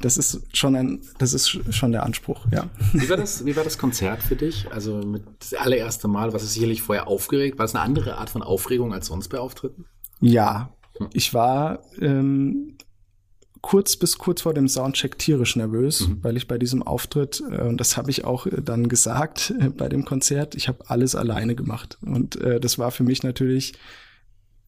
das 0.01 0.19
ist 0.19 0.43
schon 0.53 0.77
ein, 0.77 1.01
das 1.19 1.33
ist 1.33 1.49
schon 1.49 1.93
der 1.93 2.03
Anspruch, 2.03 2.47
ja. 2.51 2.69
Wie 2.93 3.09
war 3.09 3.17
das, 3.17 3.47
wie 3.47 3.57
war 3.57 3.65
das 3.65 3.79
Konzert 3.79 4.23
für 4.23 4.37
dich? 4.37 4.71
Also 4.71 4.99
mit 4.99 5.23
das 5.39 5.55
allererste 5.55 6.09
Mal, 6.09 6.33
was 6.33 6.43
ist 6.43 6.55
sicherlich 6.55 6.83
vorher 6.83 7.07
aufgeregt? 7.07 7.59
War 7.59 7.65
es 7.65 7.75
eine 7.75 7.85
andere 7.85 8.19
Art 8.19 8.31
von 8.31 8.43
Aufregung 8.43 8.93
als 8.93 9.07
sonst 9.07 9.29
bei 9.29 9.39
Auftritten? 9.39 9.87
Ja, 10.21 10.75
hm. 10.99 11.09
ich 11.15 11.33
war 11.33 11.83
ähm, 12.01 12.77
kurz 13.63 13.97
bis 13.97 14.19
kurz 14.19 14.43
vor 14.43 14.53
dem 14.53 14.69
Soundcheck 14.69 15.19
tierisch 15.19 15.57
nervös, 15.57 16.09
mhm. 16.09 16.19
weil 16.23 16.37
ich 16.37 16.49
bei 16.49 16.59
diesem 16.59 16.83
Auftritt, 16.83 17.43
äh, 17.51 17.63
und 17.63 17.79
das 17.79 17.97
habe 17.97 18.11
ich 18.11 18.25
auch 18.25 18.47
äh, 18.47 18.61
dann 18.63 18.89
gesagt 18.89 19.55
äh, 19.59 19.71
bei 19.71 19.89
dem 19.89 20.05
Konzert, 20.05 20.55
ich 20.55 20.69
habe 20.69 20.85
alles 20.89 21.15
alleine 21.15 21.55
gemacht. 21.55 21.97
Und 22.03 22.37
äh, 22.37 22.61
das 22.61 22.79
war 22.79 22.91
für 22.91 23.05
mich 23.05 23.23
natürlich 23.23 23.73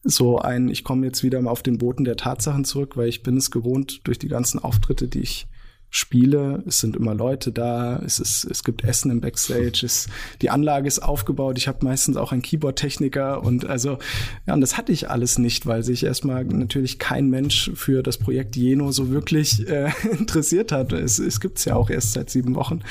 so 0.03 0.39
ein, 0.39 0.69
ich 0.69 0.83
komme 0.83 1.05
jetzt 1.05 1.23
wieder 1.23 1.41
mal 1.41 1.51
auf 1.51 1.63
den 1.63 1.77
Boden 1.77 2.05
der 2.05 2.15
Tatsachen 2.15 2.63
zurück, 2.63 2.95
weil 2.95 3.09
ich 3.09 3.21
bin 3.21 3.37
es 3.37 3.51
gewohnt 3.51 4.01
durch 4.05 4.17
die 4.17 4.27
ganzen 4.27 4.59
Auftritte, 4.59 5.07
die 5.07 5.19
ich 5.19 5.47
spiele. 5.95 6.61
Es 6.67 6.81
sind 6.81 6.97
immer 6.97 7.15
Leute 7.15 7.53
da, 7.53 8.01
es, 8.05 8.19
ist, 8.19 8.43
es 8.43 8.65
gibt 8.65 8.83
Essen 8.83 9.11
im 9.11 9.21
Backstage, 9.21 9.85
es, 9.85 10.07
die 10.41 10.49
Anlage 10.49 10.89
ist 10.89 10.99
aufgebaut. 10.99 11.57
Ich 11.57 11.69
habe 11.69 11.85
meistens 11.85 12.17
auch 12.17 12.33
einen 12.33 12.41
Keyboard-Techniker 12.41 13.41
und 13.41 13.65
also, 13.65 13.97
ja, 14.45 14.53
und 14.53 14.59
das 14.59 14.77
hatte 14.77 14.91
ich 14.91 15.09
alles 15.09 15.39
nicht, 15.39 15.67
weil 15.67 15.83
sich 15.83 16.03
erstmal 16.03 16.43
natürlich 16.43 16.99
kein 16.99 17.29
Mensch 17.29 17.71
für 17.75 18.03
das 18.03 18.17
Projekt 18.17 18.57
Jeno 18.57 18.91
so 18.91 19.09
wirklich 19.09 19.65
äh, 19.69 19.89
interessiert 20.11 20.73
hat. 20.73 20.91
Es, 20.91 21.17
es 21.17 21.39
gibt 21.39 21.59
es 21.59 21.65
ja 21.65 21.75
auch 21.75 21.89
erst 21.89 22.11
seit 22.11 22.29
sieben 22.29 22.55
Wochen. 22.55 22.81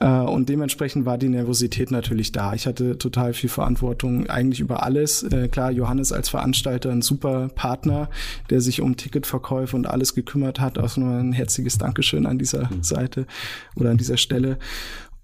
Äh, 0.00 0.08
und 0.08 0.48
dementsprechend 0.48 1.06
war 1.06 1.18
die 1.18 1.28
Nervosität 1.28 1.90
natürlich 1.90 2.32
da. 2.32 2.54
Ich 2.54 2.66
hatte 2.66 2.98
total 2.98 3.32
viel 3.32 3.50
Verantwortung 3.50 4.28
eigentlich 4.28 4.60
über 4.60 4.82
alles. 4.82 5.22
Äh, 5.22 5.48
klar, 5.48 5.70
Johannes 5.70 6.12
als 6.12 6.28
Veranstalter 6.28 6.90
ein 6.90 7.02
super 7.02 7.48
Partner, 7.54 8.08
der 8.50 8.60
sich 8.60 8.80
um 8.80 8.96
Ticketverkäufe 8.96 9.76
und 9.76 9.86
alles 9.86 10.14
gekümmert 10.14 10.60
hat. 10.60 10.78
Auch 10.78 10.96
nur 10.96 11.18
ein 11.18 11.32
herzliches 11.32 11.78
Dankeschön 11.78 12.26
an 12.26 12.38
dieser 12.38 12.70
mhm. 12.72 12.82
Seite 12.82 13.26
oder 13.76 13.90
an 13.90 13.98
dieser 13.98 14.16
Stelle. 14.16 14.58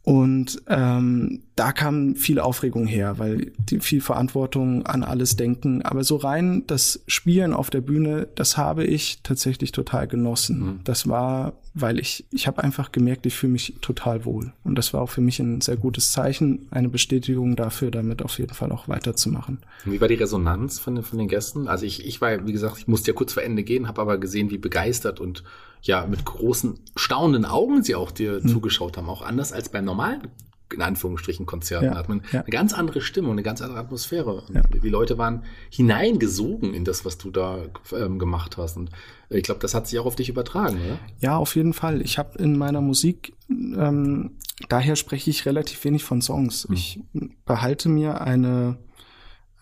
Und 0.05 0.63
ähm, 0.69 1.41
da 1.57 1.73
kam 1.73 2.15
viel 2.15 2.39
Aufregung 2.39 2.87
her, 2.87 3.19
weil 3.19 3.53
die 3.59 3.81
viel 3.81 4.03
Verantwortung 4.03 4.85
an 4.85 5.03
alles 5.03 5.37
denken. 5.37 5.81
Aber 5.81 6.05
so 6.05 6.17
rein 6.17 6.63
das 6.67 7.03
Spielen 7.07 7.55
auf 7.55 7.71
der 7.71 7.81
Bühne, 7.81 8.29
das 8.35 8.59
habe 8.59 8.85
ich 8.85 9.21
tatsächlich 9.23 9.73
total 9.73 10.07
genossen. 10.07 10.61
Mhm. 10.61 10.81
Das 10.85 11.09
war, 11.09 11.55
weil 11.73 11.99
ich, 11.99 12.27
ich 12.31 12.47
habe 12.47 12.63
einfach 12.63 12.93
gemerkt, 12.93 13.25
ich 13.25 13.35
fühle 13.35 13.55
mich 13.55 13.77
total 13.81 14.27
wohl. 14.27 14.53
Und 14.63 14.77
das 14.77 14.93
war 14.93 15.01
auch 15.01 15.11
für 15.11 15.23
mich 15.23 15.41
ein 15.41 15.63
sehr 15.63 15.79
gutes 15.79 16.13
Zeichen, 16.13 16.67
eine 16.71 16.91
Bestätigung 16.91 17.57
dafür, 17.57 17.91
damit 17.91 18.21
auf 18.21 18.39
jeden 18.39 18.53
Fall 18.53 18.73
auch 18.73 18.89
weiterzumachen. 18.89 19.61
Wie 19.87 20.03
war 20.03 20.09
die 20.09 20.15
Resonanz 20.15 20.79
von 20.79 20.97
den, 20.97 21.05
von 21.05 21.19
den 21.19 21.29
Gästen? 21.29 21.67
Also 21.67 21.87
ich, 21.87 22.05
ich 22.05 22.21
war, 22.21 22.47
wie 22.47 22.53
gesagt, 22.53 22.77
ich 22.77 22.89
musste 22.89 23.13
ja 23.13 23.15
kurz 23.17 23.33
vor 23.33 23.43
Ende 23.43 23.63
gehen, 23.63 23.89
habe 23.89 24.03
aber 24.03 24.19
gesehen, 24.19 24.51
wie 24.51 24.59
begeistert 24.59 25.19
und 25.19 25.45
ja 25.87 26.07
mit 26.07 26.25
großen 26.25 26.81
staunenden 26.97 27.45
Augen 27.45 27.83
sie 27.83 27.95
auch 27.95 28.11
dir 28.11 28.41
mhm. 28.43 28.49
zugeschaut 28.49 28.97
haben, 28.97 29.09
auch 29.09 29.23
anders 29.23 29.53
als 29.53 29.69
beim 29.69 29.85
normalen 29.85 30.29
in 30.73 30.83
Anführungsstrichen 30.83 31.47
Konzerten 31.47 31.87
ja, 31.87 31.95
hat 31.95 32.09
man 32.09 32.23
ja. 32.33 32.41
eine 32.41 32.51
ganz 32.51 32.73
andere 32.73 33.01
Stimme 33.01 33.29
und 33.29 33.35
eine 33.35 33.43
ganz 33.43 33.63
andere 33.63 33.79
Atmosphäre. 33.79 34.43
Ja. 34.53 34.63
Die 34.83 34.89
Leute 34.89 35.19
waren 35.19 35.45
hineingesogen 35.71 36.75
in 36.75 36.85
das, 36.85 37.05
was 37.05 37.19
du 37.19 37.31
da 37.31 37.59
ähm, 37.93 38.19
gemacht 38.19 38.57
hast. 38.57 38.77
Und 38.77 38.91
ich 39.31 39.45
glaube, 39.45 39.61
das 39.61 39.75
hat 39.75 39.87
sich 39.87 39.99
auch 39.99 40.07
auf 40.07 40.17
dich 40.17 40.29
übertragen, 40.29 40.79
oder? 40.85 40.99
Ja, 41.21 41.37
auf 41.37 41.55
jeden 41.57 41.73
Fall. 41.73 42.03
Ich 42.03 42.19
habe 42.19 42.39
in 42.39 42.57
meiner 42.57 42.81
Musik, 42.81 43.35
ähm, 43.49 44.33
daher 44.69 44.97
spreche 44.97 45.31
ich 45.31 45.47
relativ 45.47 45.85
wenig 45.85 46.05
von 46.05 46.21
Songs. 46.21 46.69
Mhm. 46.69 46.75
Ich 46.75 47.01
behalte 47.45 47.89
mir 47.89 48.21
eine 48.21 48.79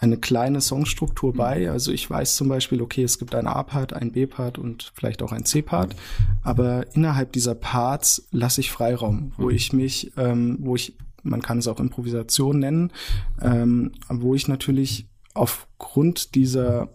eine 0.02 0.16
kleine 0.16 0.60
Songstruktur 0.60 1.32
bei. 1.32 1.60
Mhm. 1.60 1.70
Also 1.70 1.92
ich 1.92 2.08
weiß 2.10 2.34
zum 2.34 2.48
Beispiel, 2.48 2.82
okay, 2.82 3.04
es 3.04 3.18
gibt 3.18 3.34
einen 3.34 3.46
A-Part, 3.46 3.92
einen 3.92 4.12
B-Part 4.12 4.58
und 4.58 4.92
vielleicht 4.94 5.22
auch 5.22 5.32
einen 5.32 5.44
C-Part, 5.44 5.94
aber 6.42 6.94
innerhalb 6.94 7.32
dieser 7.32 7.54
Parts 7.54 8.26
lasse 8.32 8.60
ich 8.60 8.72
Freiraum, 8.72 9.32
wo 9.36 9.44
mhm. 9.44 9.50
ich 9.50 9.72
mich, 9.72 10.12
ähm, 10.16 10.58
wo 10.60 10.74
ich, 10.74 10.96
man 11.22 11.40
kann 11.40 11.58
es 11.58 11.68
auch 11.68 11.78
Improvisation 11.78 12.58
nennen, 12.58 12.92
ähm, 13.40 13.92
wo 14.08 14.34
ich 14.34 14.48
natürlich 14.48 15.06
aufgrund 15.34 16.34
dieser 16.34 16.88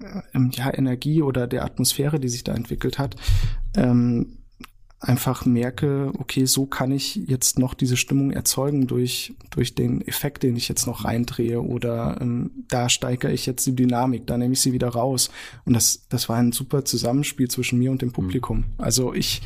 äh, 0.00 0.40
ja, 0.52 0.72
Energie 0.74 1.20
oder 1.20 1.46
der 1.46 1.64
Atmosphäre, 1.64 2.18
die 2.18 2.30
sich 2.30 2.44
da 2.44 2.54
entwickelt 2.54 2.98
hat, 2.98 3.16
ähm, 3.76 4.38
einfach 5.02 5.44
merke, 5.44 6.12
okay, 6.18 6.44
so 6.46 6.66
kann 6.66 6.92
ich 6.92 7.16
jetzt 7.16 7.58
noch 7.58 7.74
diese 7.74 7.96
Stimmung 7.96 8.30
erzeugen 8.30 8.86
durch, 8.86 9.34
durch 9.50 9.74
den 9.74 10.00
Effekt, 10.06 10.42
den 10.42 10.56
ich 10.56 10.68
jetzt 10.68 10.86
noch 10.86 11.04
reindrehe 11.04 11.60
oder 11.60 12.18
ähm, 12.20 12.50
da 12.68 12.88
steigere 12.88 13.32
ich 13.32 13.46
jetzt 13.46 13.66
die 13.66 13.74
Dynamik, 13.74 14.26
da 14.26 14.38
nehme 14.38 14.54
ich 14.54 14.60
sie 14.60 14.72
wieder 14.72 14.88
raus. 14.88 15.30
Und 15.64 15.74
das, 15.74 16.06
das 16.08 16.28
war 16.28 16.36
ein 16.36 16.52
super 16.52 16.84
Zusammenspiel 16.84 17.48
zwischen 17.48 17.78
mir 17.78 17.90
und 17.90 18.02
dem 18.02 18.12
Publikum. 18.12 18.64
Also 18.78 19.12
ich 19.12 19.42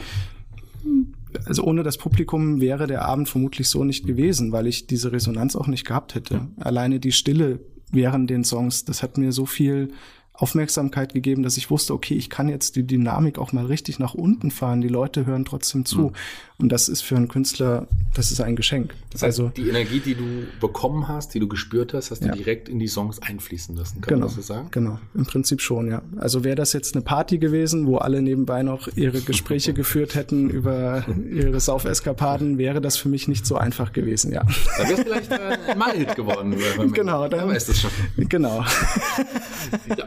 also 1.45 1.65
ohne 1.65 1.83
das 1.83 1.99
Publikum 1.99 2.61
wäre 2.61 2.87
der 2.87 3.05
Abend 3.05 3.29
vermutlich 3.29 3.69
so 3.69 3.85
nicht 3.85 4.07
gewesen, 4.07 4.53
weil 4.53 4.67
ich 4.67 4.87
diese 4.87 5.13
Resonanz 5.13 5.57
auch 5.57 5.67
nicht 5.67 5.85
gehabt 5.85 6.15
hätte. 6.15 6.49
Alleine 6.59 7.01
die 7.01 7.13
Stille 7.13 7.61
während 7.91 8.31
den 8.31 8.45
Songs, 8.45 8.85
das 8.85 9.03
hat 9.03 9.19
mir 9.19 9.33
so 9.33 9.47
viel 9.47 9.93
Aufmerksamkeit 10.39 11.15
gegeben, 11.15 11.43
dass 11.43 11.57
ich 11.57 11.71
wusste, 11.71 11.95
okay, 11.95 12.15
ich 12.15 12.31
kann 12.31 12.49
jetzt 12.49 12.77
die 12.77 12.87
Dynamik 12.87 13.39
auch 13.39 13.53
mal 13.53 13.67
richtig 13.67 13.99
nach 13.99 14.15
unten 14.15 14.51
fahren. 14.51 14.81
Die 14.81 14.89
Leute 14.89 15.27
hören 15.27 15.45
trotzdem 15.45 15.85
zu. 15.85 15.99
Mhm. 15.99 16.13
Und 16.59 16.71
das 16.71 16.89
ist 16.89 17.03
für 17.03 17.17
einen 17.17 17.29
Künstler, 17.29 17.87
das 18.15 18.31
ist 18.31 18.41
ein 18.41 18.57
Geschenk. 18.57 18.95
Das 19.11 19.23
heißt, 19.23 19.41
also 19.41 19.51
die 19.51 19.69
Energie, 19.69 20.01
die 20.01 20.15
du 20.15 20.25
bekommen 20.59 21.07
hast, 21.07 21.35
die 21.35 21.39
du 21.39 21.49
gespürt 21.49 21.93
hast, 21.93 22.11
hast 22.11 22.23
ja. 22.23 22.31
du 22.31 22.39
direkt 22.39 22.71
in 22.71 22.79
die 22.79 22.89
Songs 22.89 23.21
einfließen 23.21 23.77
lassen. 23.77 24.01
Kann 24.01 24.15
genau, 24.15 24.21
man 24.21 24.29
das 24.29 24.37
so 24.37 24.55
sagen? 24.55 24.69
Genau, 24.71 24.99
im 25.15 25.27
Prinzip 25.27 25.61
schon, 25.61 25.89
ja. 25.89 26.01
Also 26.17 26.45
wäre 26.45 26.57
das 26.57 26.73
jetzt 26.73 26.95
eine 26.95 27.05
Party 27.05 27.37
gewesen, 27.37 27.87
wo 27.87 27.99
alle 27.99 28.23
nebenbei 28.23 28.63
noch 28.63 28.89
ihre 28.97 29.21
Gespräche 29.21 29.75
geführt 29.75 30.15
hätten 30.15 30.49
über 30.49 31.05
ihre 31.31 31.61
Sauferskapaden, 31.61 32.57
wäre 32.57 32.81
das 32.81 32.97
für 32.97 33.11
mich 33.11 33.29
nicht 33.29 33.45
so 33.45 33.57
einfach 33.57 33.93
gewesen, 33.93 34.33
ja. 34.33 34.43
Da 34.79 34.89
wär's 34.89 35.01
vielleicht 35.01 35.31
äh, 35.33 35.75
mal 35.77 36.05
geworden. 36.15 36.57
Genau, 36.97 37.29
dann, 37.29 37.51
ist 37.51 37.69
das 37.69 37.81
schon. 37.81 37.91
Genau. 38.17 38.65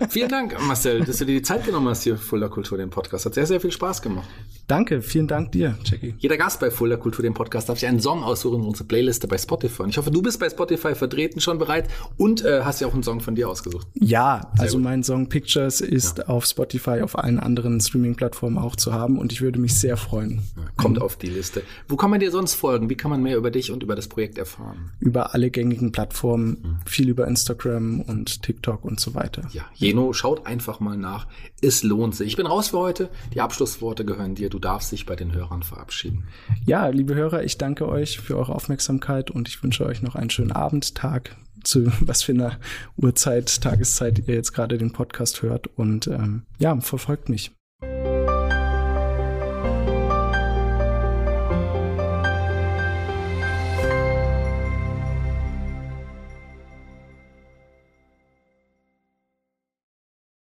Vielen 0.10 0.30
Dank, 0.30 0.56
Marcel, 0.68 1.04
dass 1.06 1.18
du 1.18 1.26
dir 1.26 1.36
die 1.36 1.42
Zeit 1.42 1.66
genommen 1.66 1.90
hast 1.90 2.04
hier 2.04 2.18
für 2.18 2.24
Fuller 2.24 2.50
Kultur, 2.50 2.78
den 2.78 2.90
Podcast. 2.90 3.26
Hat 3.26 3.34
sehr, 3.34 3.46
sehr 3.46 3.60
viel 3.60 3.72
Spaß 3.72 4.02
gemacht. 4.02 4.28
Danke, 4.68 5.02
vielen 5.02 5.28
Dank 5.28 5.52
dir, 5.52 5.78
Jackie. 5.84 6.14
Jeder 6.20 6.38
Gast 6.38 6.60
bei 6.60 6.70
Fuller 6.70 6.98
Kultur, 6.98 7.24
dem 7.24 7.34
Podcast, 7.34 7.70
darf 7.70 7.80
sich 7.80 7.90
einen 7.90 8.00
Song 8.00 8.24
aussuchen 8.24 8.62
in 8.62 8.68
unsere 8.68 8.88
Playliste 8.88 9.28
bei 9.28 9.38
Spotify. 9.38 9.84
Und 9.84 9.90
ich 9.90 9.98
hoffe, 9.98 10.12
du 10.12 10.22
bist 10.22 10.40
bei 10.40 10.48
Spotify 10.48 10.94
vertreten, 10.94 11.40
schon 11.40 11.58
bereit 11.58 11.90
und 12.18 12.46
äh, 12.46 12.62
hast 12.64 12.80
ja 12.80 12.88
auch 12.88 12.94
einen 12.94 13.02
Song 13.02 13.20
von 13.20 13.34
dir 13.34 13.50
ausgesucht. 13.50 13.88
Ja, 13.96 14.52
Sehr 14.54 14.62
also 14.62 14.78
gut. 14.78 14.84
mein 14.84 15.04
Song 15.04 15.28
Pictures 15.28 15.82
ist 15.82 16.20
ja. 16.20 16.28
auf 16.28 16.46
Spotify, 16.46 17.02
auf 17.02 17.18
allen 17.18 17.40
anderen 17.40 17.82
Streaming-Plattformen 17.82 18.60
auch 18.60 18.76
zu 18.76 18.94
haben 18.94 19.18
und 19.18 19.32
ich 19.32 19.42
würde 19.42 19.60
mich 19.60 19.76
sehr 19.76 19.98
freuen. 19.98 20.44
Ja, 20.56 20.64
kommt 20.78 20.98
mhm. 20.98 21.02
auf 21.02 21.16
die 21.16 21.30
Liste. 21.30 21.64
Wo 21.88 21.96
kann 21.96 22.12
man 22.12 22.20
dir 22.20 22.30
sonst 22.30 22.54
folgen? 22.54 22.90
Wie 22.92 22.96
kann 22.96 23.10
man 23.10 23.24
mehr 23.24 23.38
über 23.38 23.50
dich 23.50 23.72
und 23.72 23.82
über 23.82 23.96
das 23.96 24.08
Projekt 24.08 24.38
erfahren? 24.38 24.92
Über 25.00 25.34
alle 25.34 25.50
gängigen 25.50 25.92
Plattformen, 25.92 26.58
mhm. 26.62 26.78
viel 26.86 27.10
über 27.10 27.28
Instagram 27.28 28.02
und 28.02 28.44
TikTok 28.44 28.86
und 28.86 29.00
so 29.00 29.16
weiter. 29.16 29.49
Ja, 29.52 29.64
Jeno, 29.74 30.14
schaut 30.14 30.46
einfach 30.46 30.80
mal 30.80 30.98
nach. 30.98 31.28
Es 31.62 31.84
lohnt 31.84 32.16
sich. 32.16 32.28
Ich 32.28 32.36
bin 32.38 32.46
raus 32.46 32.70
für 32.70 32.80
heute. 32.80 33.10
Die 33.34 33.42
Abschlussworte 33.42 34.06
gehören 34.06 34.36
dir. 34.36 34.50
Du 34.50 34.60
darfst 34.60 34.92
dich 34.92 35.06
bei 35.06 35.16
den 35.16 35.34
Hörern 35.34 35.64
verabschieden. 35.64 36.28
Ja, 36.66 36.88
liebe 36.88 37.16
Hörer, 37.16 37.44
ich 37.44 37.58
danke 37.58 37.88
euch 37.88 38.20
für 38.20 38.38
eure 38.38 38.56
Aufmerksamkeit 38.56 39.32
und 39.32 39.48
ich 39.48 39.62
wünsche 39.64 39.86
euch 39.86 40.02
noch 40.02 40.16
einen 40.16 40.30
schönen 40.30 40.52
Abend, 40.52 40.96
Tag, 40.96 41.36
zu 41.64 41.92
was 42.02 42.24
für 42.24 42.34
einer 42.34 42.60
Uhrzeit, 42.98 43.62
Tageszeit 43.62 44.28
ihr 44.28 44.36
jetzt 44.36 44.54
gerade 44.54 44.78
den 44.78 44.92
Podcast 44.92 45.42
hört. 45.42 45.68
Und 45.68 46.08
ähm, 46.08 46.44
ja, 46.60 46.80
verfolgt 46.82 47.30
mich. 47.30 47.52